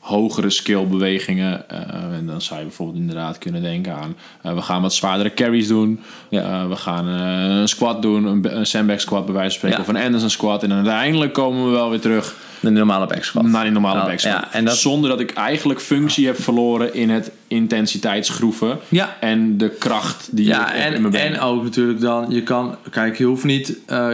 [0.03, 1.69] hogere skill bewegingen.
[1.69, 4.15] Eh, en dan zou je bijvoorbeeld inderdaad kunnen denken aan...
[4.41, 5.99] eh, we gaan wat zwaardere carries doen.
[6.29, 6.41] Ja.
[6.61, 9.77] Eh, we gaan een squat doen, een, een sandbag squat bij wijze van spreken.
[9.77, 9.83] Ja.
[9.83, 10.63] Of een Anderson squat.
[10.63, 13.43] En uiteindelijk komen we wel weer terug de normale backsquat.
[13.43, 14.33] naar die normale Nou, back squat.
[14.33, 18.79] ja, en dat- Zonder dat ik eigenlijk functie heb verloren in het intensiteitsgroeven.
[18.89, 19.15] Ja.
[19.19, 21.33] En de kracht die Ja, ik heb in en, mijn benen.
[21.33, 23.67] en ook natuurlijk dan, je kan, kijk, je hoeft niet,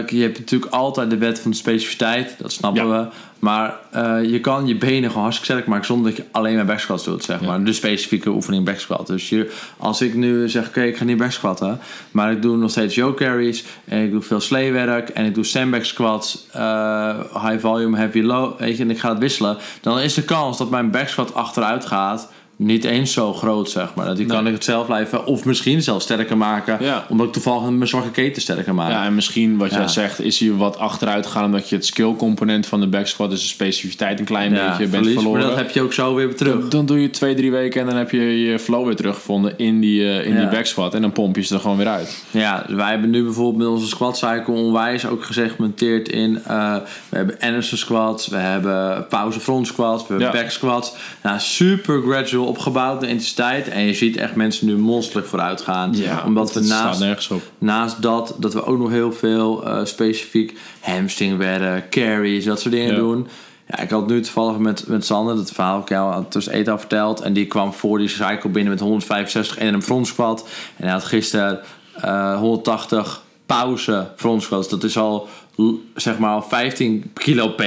[0.07, 3.07] je hebt natuurlijk altijd de wet van de specificiteit, dat snappen we.
[3.39, 6.65] Maar eh, je kan je benen gewoon hartstikke sterk maken zonder dat je alleen maar
[6.65, 7.63] backsquats doet, zeg maar.
[7.63, 9.07] De specifieke oefening backsquat.
[9.07, 11.79] Dus je, als ik nu zeg, oké, ik ga niet backsquatten,
[12.11, 15.43] maar ik doe nog steeds yoke carries en ik doe veel sleewerk en ik doe
[15.43, 19.99] sandbag squats, eh, high volume, heavy low, weet je, en ik ga het wisselen, dan
[19.99, 22.29] is de kans dat mijn backsquat achteruit gaat
[22.61, 24.05] niet eens zo groot, zeg maar.
[24.05, 27.05] Dat die kan ik het zelf blijven, of misschien zelfs sterker maken, Ja.
[27.09, 28.91] omdat ik toevallig mijn zwakke keten sterker maak.
[28.91, 29.77] Ja, en misschien wat Ja.
[29.77, 33.07] jij zegt, is hij wat achteruit gegaan omdat je het skill component van de back
[33.07, 35.39] squat, dus de specificiteit een klein Ja, beetje bent verlies, verloren.
[35.39, 36.67] Maar dat heb je ook zo weer terug.
[36.67, 39.79] Dan doe je twee, drie weken en dan heb je je flow weer teruggevonden in
[39.79, 40.93] die, eh, in die back squat.
[40.93, 42.23] En dan pomp je ze er gewoon weer uit.
[42.31, 46.39] Ja, wij hebben nu bijvoorbeeld met onze squat cycle onwijs ook gesegmenteerd in.
[46.47, 46.75] eh,
[47.09, 50.93] we hebben Anderson squats, we hebben pauze front squats, we hebben back squats.
[51.23, 53.67] Nou, super gradual opgebouwd de intensiteit.
[53.67, 55.95] En je ziet echt mensen nu monsterlijk vooruit gaan.
[56.25, 57.41] omdat we naast, nergens op.
[57.57, 62.91] naast dat, dat we ook nog heel veel eh, specifiek hamstringwerken, carries, dat soort dingen
[62.93, 62.99] Ja.
[62.99, 63.27] doen.
[63.67, 66.79] Ja, ik had nu toevallig met, met Sander, dat verhaal ik jou tussen eten al
[66.79, 67.21] verteld.
[67.21, 70.47] En die kwam voor die cycle binnen met 165 en een front squat.
[70.77, 71.59] En hij had gisteren
[72.01, 74.69] eh, 180 pauze front squats.
[74.69, 75.27] Dat is al,
[75.95, 77.63] zeg maar, al 15 kilo PR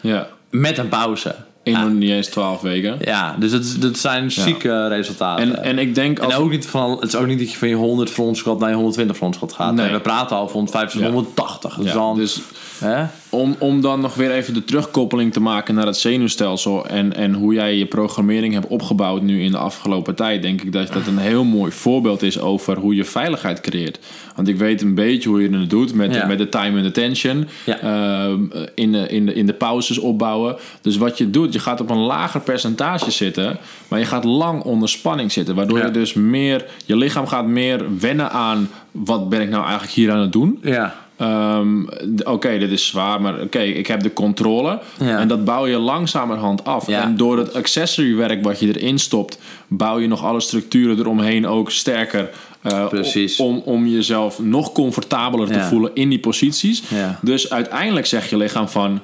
[0.00, 0.26] Ja.
[0.50, 1.34] met een pauze.
[1.62, 2.98] In nog niet eens 12 weken.
[3.00, 5.44] Ja, dus dat, zijn zieke resultaten.
[5.44, 7.58] En, en ik denk als En ook niet van, het is ook niet dat je
[7.58, 9.74] van je 100 front squat naar je 120 front squat gaat.
[9.74, 9.92] Nee.
[9.92, 11.06] We praten al van 150 Ja.
[11.06, 11.74] 180.
[11.74, 12.40] Dus dan, dus
[12.82, 13.04] hè?
[13.28, 17.32] om, om dan nog weer even de terugkoppeling te maken naar het zenuwstelsel en, en
[17.34, 21.06] hoe jij je programmering hebt opgebouwd nu in de afgelopen tijd, denk ik dat dat
[21.06, 23.98] een heel mooi voorbeeld is over hoe je veiligheid creëert.
[24.36, 26.26] Want ik weet een beetje hoe je het doet met, Ja.
[26.26, 27.78] met de time and attention, Ja.
[27.80, 28.40] ehm,
[28.74, 30.56] in, de, in, de, in de pauzes opbouwen.
[30.80, 33.58] Dus wat je doet, je gaat op een lager percentage zitten,
[33.88, 35.84] maar je gaat lang onder spanning zitten, waardoor Ja.
[35.84, 40.10] je dus meer, je lichaam gaat meer wennen aan wat ben ik nou eigenlijk hier
[40.12, 40.58] aan het doen.
[40.62, 40.94] Ja.
[41.16, 41.82] Ehm,
[42.24, 44.78] oké, dit is zwaar, maar oké, ik heb de controle.
[44.98, 45.18] Ja.
[45.18, 46.86] En dat bouw je langzamerhand af.
[46.86, 47.02] Ja.
[47.02, 49.38] En door het accessory werk wat je erin stopt,
[49.68, 52.30] bouw je nog alle structuren eromheen ook sterker.
[52.62, 53.36] eh, Precies.
[53.36, 55.68] Om, om jezelf nog comfortabeler te Ja.
[55.68, 56.82] voelen in die posities.
[56.88, 57.18] Ja.
[57.22, 59.00] Dus uiteindelijk zegt je lichaam van...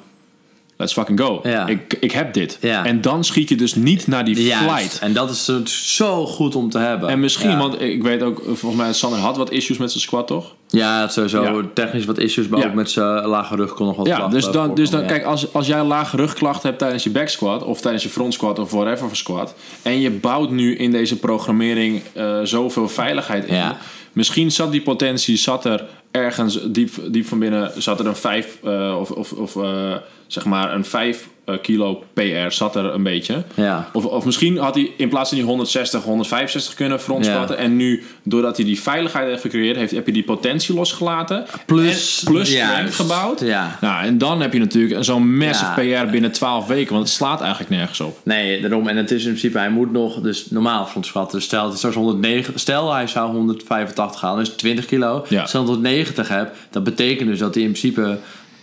[0.77, 1.41] Let's fucking go.
[1.43, 1.67] Ja.
[1.67, 2.59] Ik, ik heb dit.
[2.61, 2.85] Ja.
[2.85, 4.65] En dan schiet je dus niet naar die Juist.
[4.65, 4.99] flight.
[4.99, 5.51] En dat is
[5.97, 7.09] zo goed om te hebben.
[7.09, 10.27] En misschien, want ik weet ook, volgens mij Sander had wat issues met zijn squat,
[10.27, 10.55] toch?
[10.71, 11.63] Ja, het sowieso Ja.
[11.75, 12.67] technisch wat issues, maar Ja.
[12.67, 15.53] ook met zijn lage rug kon nog wat Ja, dus dan, dus dan kijk, als,
[15.53, 18.71] als jij lage rugklachten hebt tijdens je back squat of tijdens je front squat of
[18.71, 23.77] whatever voor squat, en je bouwt nu in deze programmering eh, zoveel veiligheid in, Ja.
[24.13, 28.59] misschien zat die potentie, zat er ergens diep, diep van binnen, zat er een 5
[28.99, 29.95] of, of, of eh,
[30.29, 31.29] zeg maar een 5
[31.63, 33.43] kilo PR zat er een beetje.
[33.55, 33.89] Ja.
[33.93, 37.33] Of, of misschien had hij in plaats van die 160, 165 kunnen front Ja.
[37.33, 37.59] squatten.
[37.59, 41.47] En nu, doordat hij die veiligheid heeft gecreëerd, heeft, heb je die potentie losgelaten.
[41.67, 43.41] Plus- en plus strength gebouwd.
[43.41, 43.79] Ja.
[43.81, 46.05] Nou, en dan heb je natuurlijk zo'n massive Ja.
[46.05, 46.93] PR binnen 12 weken.
[46.93, 48.19] Want het slaat eigenlijk nergens op.
[48.23, 48.89] Nee, daarom.
[48.89, 51.39] En het is in principe, hij moet nog, dus normaal front squatten.
[51.39, 55.25] Dus stel, het is straks 109, stel hij zou 185 halen, dus 20 kilo.
[55.29, 55.47] Ja.
[55.47, 58.19] Stel dat 190 hebt, dat betekent dus dat hij in principe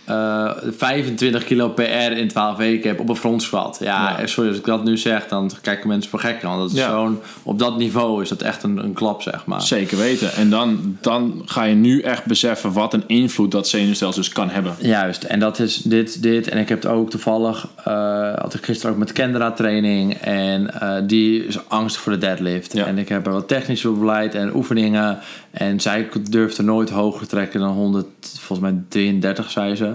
[0.06, 1.82] eh, 25 kilo PR
[2.12, 3.76] in 12 weken hebt op een front squat.
[3.80, 4.18] Ja, Ja.
[4.18, 6.42] eh, sorry, als ik dat nu zeg, dan kijken mensen voor gek.
[6.42, 6.90] Want dat is Ja.
[6.90, 9.62] zo'n, op dat niveau is dat echt een, een klap, zeg maar.
[9.62, 10.32] Zeker weten.
[10.34, 14.50] En dan, dan ga je nu echt beseffen wat een invloed dat zenuwstelsel dus kan
[14.50, 14.74] hebben.
[14.80, 16.48] Juist, en dat is dit, dit.
[16.48, 20.14] En ik heb het ook toevallig, eh, had ik gisteren ook met Kendra training.
[20.14, 22.72] En eh, die is angstig voor de deadlift.
[22.72, 22.86] Ja.
[22.86, 25.18] En ik heb er wat technisch beleid en oefeningen.
[25.50, 28.06] En zij durfde nooit hoger trekken dan 100,
[28.38, 29.94] volgens mij 33, zei ze.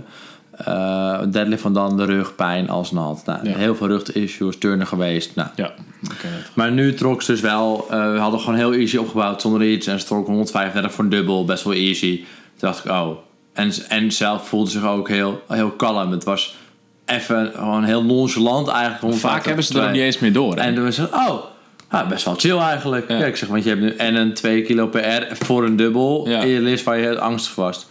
[0.57, 3.21] Eh deadlift van dan de rugpijn als nat.
[3.25, 3.55] Nou, Ja.
[3.57, 5.35] Heel veel rugissues, turnen geweest.
[5.35, 5.71] Nou, Ja,
[6.53, 9.87] maar nu trok ze dus wel, eh, we hadden gewoon heel easy opgebouwd zonder iets.
[9.87, 12.15] En ze trok 135 voor een dubbel, best wel easy.
[12.17, 12.25] Toen
[12.69, 13.09] dacht ik, oh.
[13.53, 16.11] En, en zelf voelde zich ook heel, heel kalm.
[16.11, 16.55] Het was
[17.05, 19.01] even gewoon heel nonchalant eigenlijk.
[19.01, 20.55] 150 Vaak hebben ze er niet eens meer door.
[20.55, 20.61] hè?
[20.61, 23.09] En toen was oh, best wel chill eigenlijk.
[23.09, 23.17] Ja.
[23.25, 24.99] Ik zeg, want je hebt nu en een 2 kilo PR
[25.31, 26.39] voor een dubbel Ja.
[26.41, 27.87] in je list waar je heel angstig was.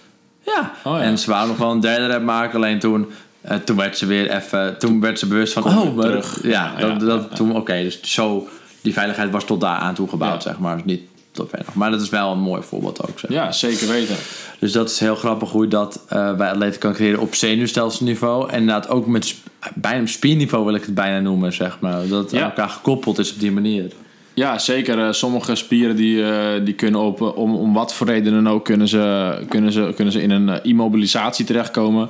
[0.57, 0.72] Ja.
[0.84, 1.03] Oh, ja.
[1.03, 3.07] En ze wou nog wel een derde rep maken, alleen toen...
[3.40, 6.38] eh, toen werd ze weer even, toen werd ze bewust van, Kom oh, maar terug.
[6.42, 7.36] ja, Ja, dat, ja, dat, ja.
[7.36, 8.48] toen, oké, dus zo,
[8.80, 10.51] die veiligheid was tot daar aan toe gebouwd, Ja.
[10.51, 11.01] zeg maar, dus niet
[11.32, 11.66] tot verder.
[11.72, 13.30] Maar dat is wel een mooi voorbeeld ook, zeg.
[13.30, 14.16] Ja, zeker weten.
[14.59, 18.51] Dus dat is heel grappig hoe je dat eh, bij atleten kan creëren op zenuwstelselniveau.
[18.51, 22.09] En inderdaad ook met sp- bijna spierniveau wil ik het bijna noemen, zeg maar.
[22.09, 22.38] Dat het Ja.
[22.42, 23.92] aan elkaar gekoppeld is op die manier.
[24.41, 24.99] Ja, zeker.
[24.99, 28.49] Eh, sommige spieren die, eh, die kunnen op, eh, om, om wat voor reden dan
[28.49, 32.09] ook, kunnen ze, kunnen ze, kunnen ze in een immobilisatie terechtkomen.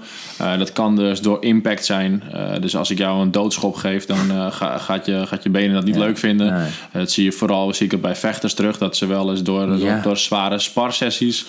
[0.58, 2.22] Dat kan dus door impact zijn.
[2.60, 5.84] Dus als ik jou een doodschop geef, dan ga, gaat, je, gaat je benen dat
[5.84, 6.52] niet leuk vinden.
[6.52, 6.68] nee.
[6.92, 8.78] Dat zie je vooral zie ik het bij vechters terug.
[8.78, 10.00] Dat ze wel eens door, door, Ja.
[10.00, 11.46] door zware sparsessies...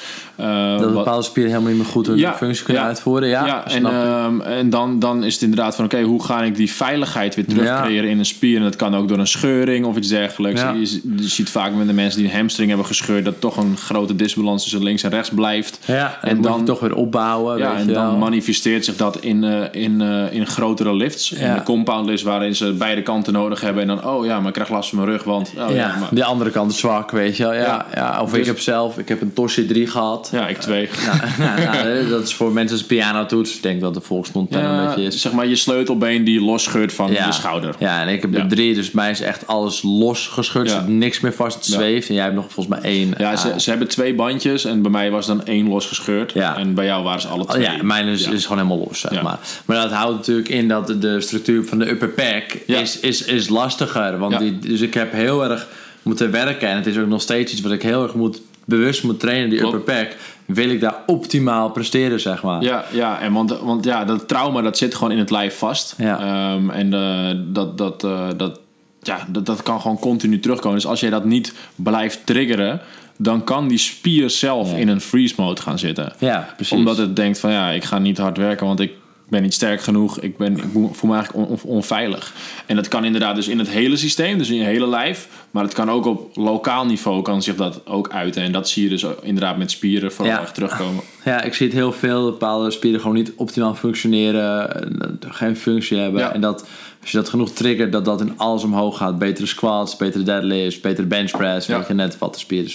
[0.79, 2.87] Dat bepaalde spieren helemaal niet meer goed hun Ja, functie kunnen ja.
[2.87, 3.29] uitvoeren.
[3.29, 5.85] Ja, en, ehm, en dan, dan is het inderdaad van...
[5.85, 8.57] oké, hoe ga ik die veiligheid weer terug creëren in een spier?
[8.57, 10.61] En dat kan ook door een scheuring of iets dergelijks.
[10.73, 10.79] Ja.
[11.17, 13.25] Je, ziet vaak met de mensen die een hamstring hebben gescheurd...
[13.25, 15.79] dat toch een grote disbalans tussen links en rechts blijft.
[15.85, 17.57] ja, en, en dan toch weer opbouwen.
[17.57, 18.17] Ja, en dan wel.
[18.17, 21.31] manifesteert zich dat in, eh, in, eh, in grotere lifts.
[21.31, 23.81] In de compound lifts waarin ze beide kanten nodig hebben.
[23.81, 25.53] En dan, oh ja, maar ik krijg last van mijn rug, want...
[25.57, 27.53] Oh, ja, maar, de andere kant is zwak, weet je wel.
[27.53, 28.21] Ja, Ja.
[28.21, 30.29] Of Dus- ik heb zelf, ik heb een Tosje 3 gehad.
[30.31, 30.89] ja, ik twee.
[31.37, 33.55] Nou, nou, nou, dat is voor mensen als pianotoets.
[33.55, 35.21] Ik denk dat de volksmond dan een beetje is.
[35.21, 37.75] zeg maar je sleutelbeen die losscheurt van je schouder.
[37.79, 40.27] Ja, en ik heb de drie, dus bij mij is echt alles los
[40.63, 40.85] gescheurd.
[40.87, 40.91] Ja.
[40.93, 41.73] Niks meer vast, Ja.
[41.73, 42.09] zweeft.
[42.09, 43.13] En jij hebt nog volgens mij één.
[43.17, 46.31] Ja, ze, ze hebben twee bandjes en bij mij was dan één losgescheurd.
[46.33, 46.57] Ja.
[46.57, 47.63] En bij jou waren ze alle Oh, twee.
[47.63, 49.39] ja, mijn is, is gewoon helemaal los, zeg maar.
[49.65, 53.49] Maar dat houdt natuurlijk in dat de- structuur van de upper pack is, is, is
[53.49, 54.17] lastiger.
[54.17, 55.67] Want die, dus ik heb heel erg
[56.03, 56.67] moeten werken.
[56.69, 59.49] En het is ook nog steeds iets wat ik heel erg moet, bewust moet trainen,
[59.49, 59.75] die Klopt.
[59.75, 60.15] upper pack.
[60.45, 62.61] Wil ik daar optimaal presteren, zeg maar.
[62.63, 65.95] Ja, ja, en want, want ja, dat trauma dat zit gewoon in het lijf vast.
[65.97, 66.19] Ja.
[66.19, 68.59] Ehm, en eh, dat, dat, eh, dat,
[69.01, 70.77] ja, dat, dat kan gewoon continu terugkomen.
[70.77, 72.81] Dus als je dat niet blijft triggeren,
[73.17, 74.77] dan kan die spier zelf Ja.
[74.77, 76.13] in een freeze mode gaan zitten.
[76.17, 76.77] Ja, precies.
[76.77, 78.91] Omdat het denkt van ja, ik ga niet hard werken, want ik
[79.29, 82.33] ben niet sterk genoeg, ik, ben, ik voel me eigenlijk on- on- onveilig.
[82.65, 85.27] En dat kan inderdaad dus in het hele systeem, dus in je hele lijf.
[85.51, 88.43] Maar het kan ook op lokaal niveau, kan zich dat ook uiten.
[88.43, 90.41] En dat zie je dus inderdaad met spieren vooral Ja.
[90.41, 91.03] echt terugkomen.
[91.25, 92.25] Ja, ik zie het heel veel.
[92.25, 94.75] Bepaalde spieren gewoon niet optimaal functioneren.
[94.81, 96.21] en, eh, Geen functie hebben.
[96.21, 96.33] Ja.
[96.33, 96.67] En dat
[97.01, 99.19] als je dat genoeg triggert, dat dat in alles omhoog gaat.
[99.19, 101.67] Betere squats, betere deadlifts, betere bench press.
[101.67, 101.77] Ja.
[101.77, 102.71] Weet je, net wat de spieren.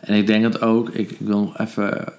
[0.00, 2.12] En ik denk dat ook, ik, ik wil nog even...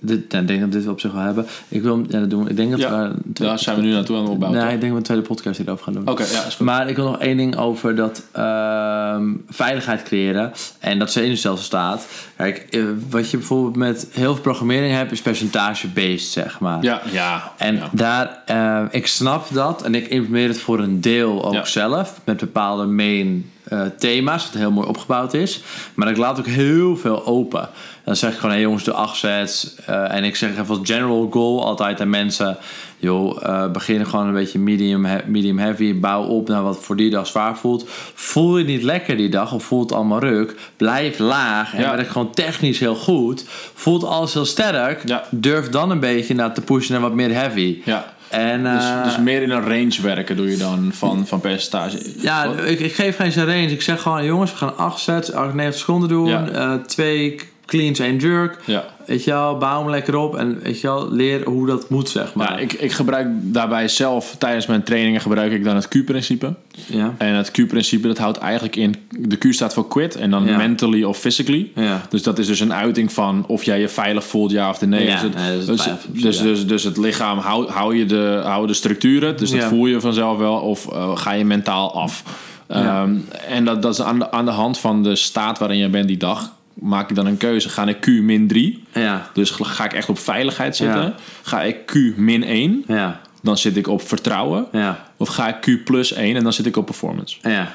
[0.00, 1.46] Dit, ja, ik denk dat we dit op zich wel hebben.
[1.68, 2.50] Ik wil, ja, dat doen we.
[2.50, 3.14] Ik denk dat Ja, we...
[3.24, 4.60] Daar zijn we nu naartoe aan het opbouwen.
[4.60, 4.76] Nee, toch?
[4.76, 6.08] ik denk dat we een tweede podcast hierover gaan doen.
[6.08, 6.66] Oké, ja, is goed.
[6.66, 12.06] Maar ik wil nog één ding over dat ehm, veiligheid creëren en dat zenuwstelsel staat.
[12.36, 16.82] Kijk, eh, wat je bijvoorbeeld met heel veel programmering hebt, is percentage-based, zeg maar.
[16.82, 17.52] Ja, ja.
[17.56, 17.88] En ja.
[17.92, 21.64] daar, eh, ik snap dat en ik implementeer het voor een deel ook Ja.
[21.64, 22.20] zelf.
[22.24, 25.60] Met bepaalde main eh, thema's, wat heel mooi opgebouwd is.
[25.94, 27.68] Maar ik laat ook heel veel open.
[28.04, 29.74] Dan zeg ik gewoon, hey jongens, doe acht sets.
[29.86, 32.56] Eh, en ik zeg even als general goal altijd aan mensen...
[32.98, 36.00] joh, eh begin gewoon een beetje medium, medium heavy.
[36.00, 37.84] Bouw op naar wat voor die dag zwaar voelt.
[38.14, 40.54] Voel je niet lekker die dag of voelt allemaal ruk...
[40.76, 41.96] blijf laag en Ja.
[41.96, 43.44] werk gewoon technisch heel goed.
[43.74, 45.08] Voelt alles heel sterk.
[45.08, 45.24] Ja.
[45.30, 47.78] Durf dan een beetje naar te pushen naar wat meer heavy.
[47.84, 48.16] ja.
[48.30, 51.98] En, Dus, eh, dus meer in een range werken doe je dan van, van percentage.
[52.20, 53.70] ja, ik, ik geef geen range.
[53.70, 56.26] Ik zeg gewoon, jongens, we gaan 8 sets, 98 seconden doen.
[56.28, 56.78] Ja.
[56.78, 58.58] twee cleans, één jerk.
[58.64, 58.84] ja.
[59.08, 60.36] Weet je wel, bouw hem lekker op.
[60.36, 62.52] En weet je wel, leer hoe dat moet, zeg maar.
[62.52, 66.54] Ja, ik, ik gebruik daarbij zelf, tijdens mijn trainingen gebruik ik dan het Q-principe.
[66.86, 67.14] Ja.
[67.18, 70.56] En het Q-principe dat houdt eigenlijk in, de Q staat voor quit en dan Ja.
[70.56, 71.70] mentally of physically.
[71.74, 72.02] Ja.
[72.08, 75.06] Dus dat is dus een uiting van of jij je veilig voelt, ja of nee.
[75.06, 78.66] Ja, dus, het, nee, dus, dus, dus, dus het lichaam hou, hou je de, hou
[78.66, 82.22] de structuren, dus dat voel je vanzelf wel, of eh, ga je mentaal af.
[82.68, 83.02] Ja.
[83.02, 83.14] Ehm,
[83.48, 86.08] en dat, dat is aan de, aan de hand van de staat waarin je bent
[86.08, 87.68] die dag, maak ik dan een keuze.
[87.68, 89.30] Ga ik Q min 3, Ja.
[89.34, 91.02] dus ga ik echt op veiligheid zitten.
[91.02, 91.14] Ja.
[91.42, 93.20] Ga ik Q min 1, Ja.
[93.42, 94.66] dan zit ik op vertrouwen.
[94.72, 95.06] Ja.
[95.16, 97.36] Of ga ik Q plus 1 en dan zit ik op performance.
[97.42, 97.72] Ja.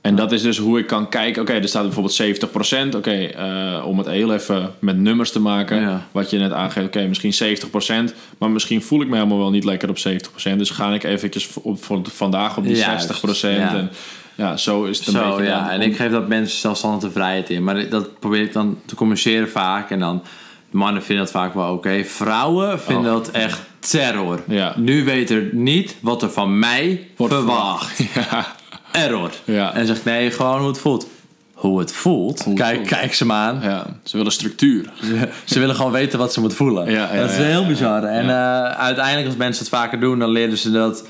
[0.00, 1.42] En dat is dus hoe ik kan kijken.
[1.42, 2.94] Oké, er staat bijvoorbeeld 70%.
[2.94, 5.80] Oké, eh, om het heel even met nummers te maken.
[5.80, 6.06] Ja.
[6.12, 6.86] Wat je net aangeeft.
[6.86, 8.14] Oké, misschien 70%.
[8.38, 10.58] Maar misschien voel ik me helemaal wel niet lekker op 70%.
[10.58, 13.58] Dus ga ik eventjes op, voor vandaag op die Juist, 60%.
[13.58, 13.74] ja.
[13.76, 13.90] En
[14.34, 15.44] ja, zo is het een Zo, beetje.
[15.44, 15.70] ja.
[15.70, 17.64] En ik geef dat mensen zelfstandig de vrijheid in.
[17.64, 19.90] Maar dat probeer ik dan te communiceren vaak.
[19.90, 20.22] En dan,
[20.70, 22.04] mannen vinden dat vaak wel oké.
[22.04, 23.18] Vrouwen vinden Oh.
[23.18, 24.42] dat echt terror.
[24.48, 24.72] Ja.
[24.76, 27.98] Nu weet er niet wat er van mij Wordt verwacht.
[28.14, 28.46] Ja,
[28.92, 29.30] error.
[29.44, 29.74] Ja.
[29.74, 31.06] En zegt nee, gewoon hoe het voelt.
[31.54, 32.44] Hoe het voelt?
[32.44, 32.88] het kijk, voelt.
[32.88, 33.60] kijk ze maar aan.
[33.62, 34.90] ja, ze willen structuur.
[35.04, 36.86] Ze, ze willen gewoon weten wat ze moeten voelen.
[37.18, 38.02] Dat is heel bizar.
[38.04, 41.06] En eh, uiteindelijk als mensen het vaker doen, dan leren ze dat...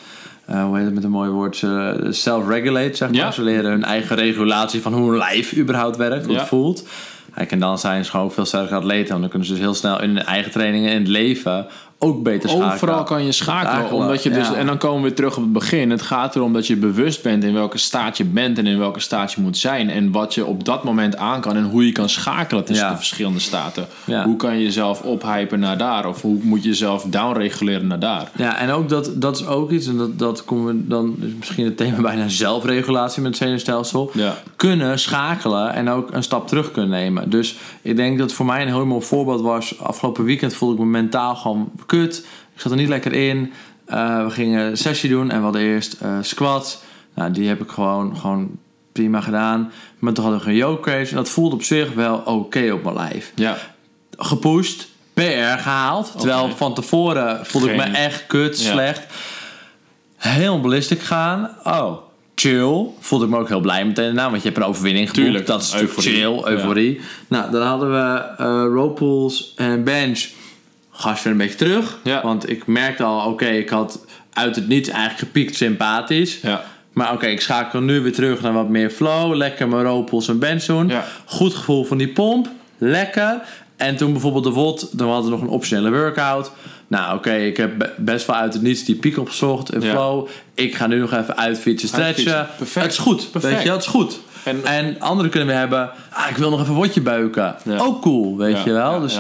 [0.47, 1.57] eh, hoe heet het met een mooi woord?
[1.57, 3.19] Ze self-regulate, zeg maar.
[3.19, 3.31] Ja.
[3.31, 6.87] Ze leren hun eigen regulatie van hoe hun lijf überhaupt werkt, hoe het voelt.
[7.35, 9.09] En dan zijn ze gewoon veel sterker atleten.
[9.09, 11.67] Want dan kunnen ze dus heel snel in hun eigen trainingen in het leven
[11.99, 12.75] ook beter schakelen.
[12.75, 13.91] Overal kan je schakelen.
[13.93, 14.55] Omdat je dus, ja.
[14.55, 15.91] En dan komen we weer terug op het begin.
[15.91, 19.01] Het gaat erom dat je bewust bent in welke staat je bent en in welke
[19.01, 19.91] staat je moet zijn.
[19.91, 22.91] En wat je op dat moment aan kan en hoe je kan schakelen tussen Ja.
[22.91, 23.87] de verschillende staten.
[24.05, 24.25] Ja.
[24.25, 26.07] Hoe kan je jezelf ophypen naar daar?
[26.09, 28.31] Of hoe moet je jezelf downreguleren naar daar?
[28.37, 31.31] Ja, en ook dat, dat is ook iets, en dat, dat komen we dan is
[31.39, 34.11] misschien het thema bijna zelfregulatie met het zenuwstelsel.
[34.57, 37.31] Kunnen schakelen en ook een stap terug kunnen nemen.
[37.31, 39.81] Dus ik denk dat voor mij een heel mooi voorbeeld was.
[39.81, 42.27] Afgelopen weekend voelde ik me mentaal gewoon kut.
[42.55, 43.53] Ik zat er niet lekker in.
[43.87, 46.79] Eh, we gingen een sessie doen en we hadden eerst eh squats.
[47.15, 48.51] Nou, die heb ik gewoon, gewoon
[48.93, 49.73] prima gedaan.
[49.99, 52.83] Maar toen hadden we een yoke race en dat voelde op zich wel oké op
[52.83, 53.57] mijn lijf Ja.
[54.19, 55.21] gepusht, PR
[55.59, 56.13] gehaald.
[56.19, 58.73] Terwijl van tevoren voelde ik me echt kut, Ja.
[58.73, 59.01] slecht.
[60.17, 61.51] Heel ballistic gaan.
[61.65, 61.97] Oh,
[62.35, 62.87] chill.
[63.01, 65.25] Voelde ik me ook heel blij meteen daarna, want je hebt een overwinning geboekt.
[65.27, 66.21] Tuurlijk, Dat is natuurlijk euforie.
[66.21, 67.01] chill, euforie.
[67.29, 70.29] Nou, dan hadden we eh row pulls en bench.
[70.97, 71.99] Gast weer een beetje terug.
[72.03, 72.23] Ja.
[72.23, 76.39] Want ik merkte al, oké, ik had uit het niets eigenlijk gepiekt sympathisch.
[76.43, 76.65] Ja.
[76.93, 79.35] Maar oké, ik schakel nu weer terug naar wat meer flow.
[79.35, 80.89] Lekker mijn ropels en.
[80.89, 81.05] Ja.
[81.25, 82.49] Goed gevoel van die pomp.
[82.79, 83.41] Lekker.
[83.77, 86.51] En toen bijvoorbeeld de WOD, dan hadden we nog een optionele workout.
[86.87, 90.29] Nou oké, ik heb be- best wel uit het niets die piek opgezocht en flow.
[90.55, 92.35] Ik ga nu nog even uitfietsen, stretchen.
[92.35, 92.57] Uitfietsen.
[92.57, 92.85] Perfect.
[92.87, 93.55] Het is goed, Perfect.
[93.55, 94.21] weet je, het is goed.
[94.45, 97.55] En- En, anderen kunnen we hebben, ah, ik wil nog even beuken.
[97.65, 97.79] Ja.
[97.79, 99.01] Ook cool, weet Ja, je wel.
[99.01, 99.19] dus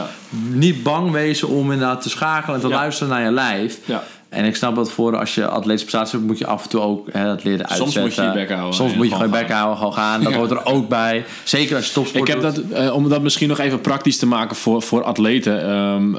[0.53, 3.79] niet bang wezen om inderdaad te schakelen en te luisteren naar je lijf.
[3.85, 4.03] Ja.
[4.29, 6.81] En ik snap dat voor als je atletische prestatie hebt, moet je af en toe
[6.81, 8.03] ook hè, dat leren Soms uitzetten.
[8.03, 10.23] moet je je bek houden Soms moet je gewoon je bek houden, gewoon gaan.
[10.23, 11.25] Dat hoort er ook bij.
[11.45, 12.71] Zeker als je topsport Ik heb doet.
[12.71, 15.63] dat, eh, om dat misschien nog even praktisch te maken voor, voor atleten.
[15.69, 16.15] ehm,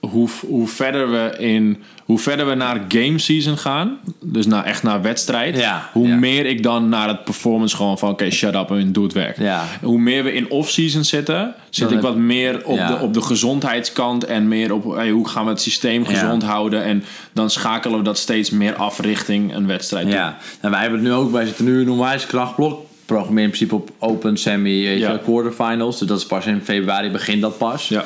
[0.00, 4.82] hoe, hoe, verder we in, hoe verder we naar game season gaan, dus naar, echt
[4.82, 6.16] naar wedstrijd, Ja, hoe ja.
[6.16, 9.38] meer ik dan naar het performance gewoon van oké, shut up en doe het werk.
[9.38, 9.64] Ja.
[9.82, 13.22] Hoe meer we in off-season zitten, zit Dan ik wat meer op, de, op de
[13.22, 16.84] gezondheidskant en meer op hey, hoe gaan we het systeem gezond houden.
[16.84, 20.08] En dan schakelen we dat steeds meer af richting een wedstrijd.
[20.12, 22.86] Ja, en wij hebben het nu ook, wij zitten nu in een onwijs krachtblok.
[23.06, 25.20] Programmeer in principe op open, semi, weet je, Ja.
[25.24, 25.98] quarterfinals.
[25.98, 27.88] Dus dat is pas in februari, begint dat pas.
[27.88, 28.04] Ja.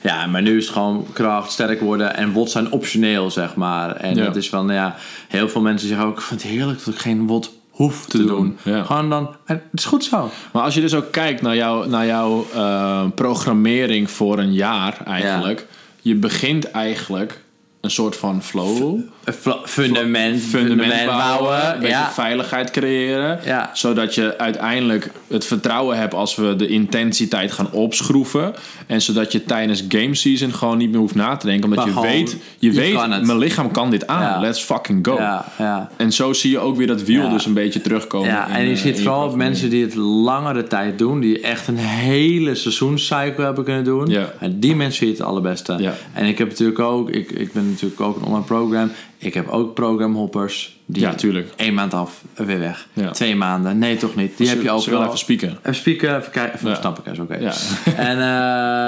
[0.00, 3.96] Ja, maar nu is het gewoon kracht, sterk worden en WOD zijn optioneel, zeg maar.
[3.96, 4.24] En Ja.
[4.24, 4.96] het is van, ja,
[5.28, 8.18] heel veel mensen zeggen ook, ik vind het heerlijk dat ik geen WOD hoef te,
[8.18, 8.26] Te doen.
[8.36, 8.82] doen, ja.
[8.82, 10.30] Gewoon dan, het is goed zo.
[10.52, 14.96] Maar als je dus ook kijkt naar, jou, naar jouw eh, programmering voor een jaar
[15.04, 15.66] eigenlijk.
[16.02, 17.40] Je begint eigenlijk
[17.80, 19.00] een soort van flow.
[19.24, 22.10] Fla- Fundament, fundament bouwen, een beetje ja.
[22.10, 23.40] veiligheid creëren.
[23.44, 23.70] Ja.
[23.72, 28.54] Zodat je uiteindelijk het vertrouwen hebt als we de intensiteit gaan opschroeven.
[28.86, 31.64] En zodat je tijdens game season gewoon niet meer hoeft na te denken.
[31.64, 34.22] Omdat Maar je gewoon, weet, je je weet mijn lichaam kan dit aan.
[34.22, 34.40] Ja.
[34.40, 35.14] Let's fucking go.
[35.14, 35.90] Ja, ja.
[35.96, 38.28] En zo zie je ook weer dat wiel dus een beetje terugkomen.
[38.28, 41.40] Ja, in, en je eh, ziet vooral op mensen die het langere tijd doen, die
[41.40, 44.06] echt een hele seizoenscycle hebben kunnen doen.
[44.06, 44.32] Ja.
[44.38, 45.76] En die mensen zie je het allerbeste.
[45.78, 45.94] Ja.
[46.12, 48.90] En ik heb natuurlijk ook, ik, ik ben natuurlijk ook een online program.
[49.18, 50.78] Ik heb ook programhoppers.
[50.86, 51.70] Die Ja, tuurlijk.
[51.72, 52.86] maand af, weer weg.
[52.92, 53.10] Ja.
[53.10, 54.36] Twee maanden, nee toch niet.
[54.36, 55.04] Die Ze- heb je ook ze wel.
[55.04, 55.48] even spieken.
[55.62, 56.74] Even spieken, even kijken, even Ja.
[56.74, 57.36] snap ik, is oké.
[57.36, 57.52] Ja.
[58.10, 58.18] En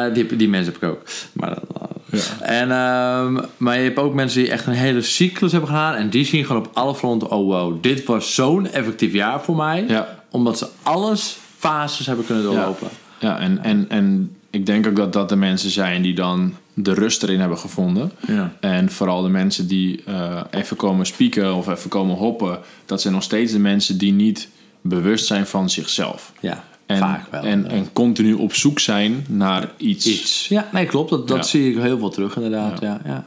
[0.08, 1.02] eh, die, die mensen heb ik ook.
[1.32, 1.64] Maar, dat-
[2.10, 2.44] Ja.
[2.46, 5.94] en, ehm, maar je hebt ook mensen die echt een hele cyclus hebben gedaan.
[5.94, 9.56] En die zien gewoon op alle fronten, oh wow, dit was zo'n effectief jaar voor
[9.56, 9.84] mij.
[9.88, 10.18] Ja.
[10.30, 12.88] Omdat ze alles fases hebben kunnen doorlopen.
[13.18, 16.94] Ja, en, en, en ik denk ook dat dat de mensen zijn die dan de
[16.94, 18.12] rust erin hebben gevonden.
[18.26, 18.52] Ja.
[18.60, 23.14] En vooral de mensen die eh, even komen spieken of even komen hoppen, dat zijn
[23.14, 24.48] nog steeds de mensen die niet
[24.80, 26.32] bewust zijn van zichzelf.
[26.40, 27.42] Ja, En, vaak wel.
[27.42, 27.68] En, Ja.
[27.68, 30.06] en continu op zoek zijn naar iets.
[30.06, 30.48] iets.
[30.48, 31.10] Ja, nee, klopt.
[31.10, 31.42] Dat, dat Ja.
[31.42, 32.80] zie ik heel veel terug inderdaad.
[32.80, 33.00] Ja.
[33.04, 33.24] Ja,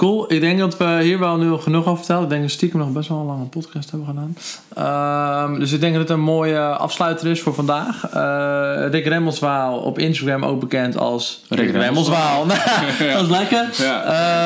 [0.00, 0.32] Cool.
[0.32, 2.22] Ik denk dat we hier wel nu genoeg over vertellen.
[2.22, 4.36] Ik denk dat we stiekem nog best wel een lange podcast hebben gedaan.
[4.74, 8.08] Ehm, dus ik denk dat het een mooie afsluiter is voor vandaag.
[8.10, 12.46] Eh, Rick Remmelswaal op Instagram ook bekend als Rick, Rick Remmelswaal.
[13.14, 13.66] dat is lekker.
[13.72, 14.02] Ja.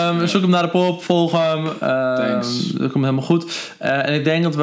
[0.09, 1.67] Ehm, zoek hem naar de pop, volg hem.
[1.81, 2.67] Ehm, Thanks.
[2.73, 3.73] Dat komt helemaal goed.
[3.79, 4.63] Eh, en ik denk dat we,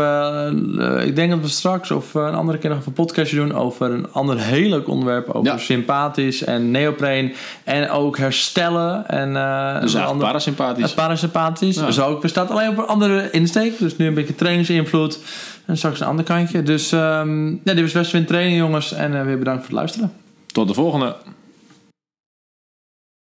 [1.00, 3.92] eh, ik denk dat we straks of een andere keer nog een podcastje doen over
[3.92, 5.30] een ander heel leuk onderwerp.
[5.30, 5.58] Over Ja.
[5.58, 7.34] sympathisch en neopreen.
[7.64, 9.08] En ook herstellen.
[9.08, 9.34] En,
[9.82, 10.80] Dus een ander- parasympathisch.
[10.82, 11.76] Het parasympathisch.
[11.76, 11.86] Ja.
[11.86, 13.80] Dus ook bestaat alleen op een andere insteek.
[13.80, 15.20] Dus nu een beetje trainingsinvloed.
[15.66, 16.64] En straks een ander kantje.
[16.64, 18.94] Dus ehm ja, dit was een training jongens.
[18.94, 20.12] En eh, weer bedankt voor het luisteren.
[20.52, 21.16] Tot de volgende.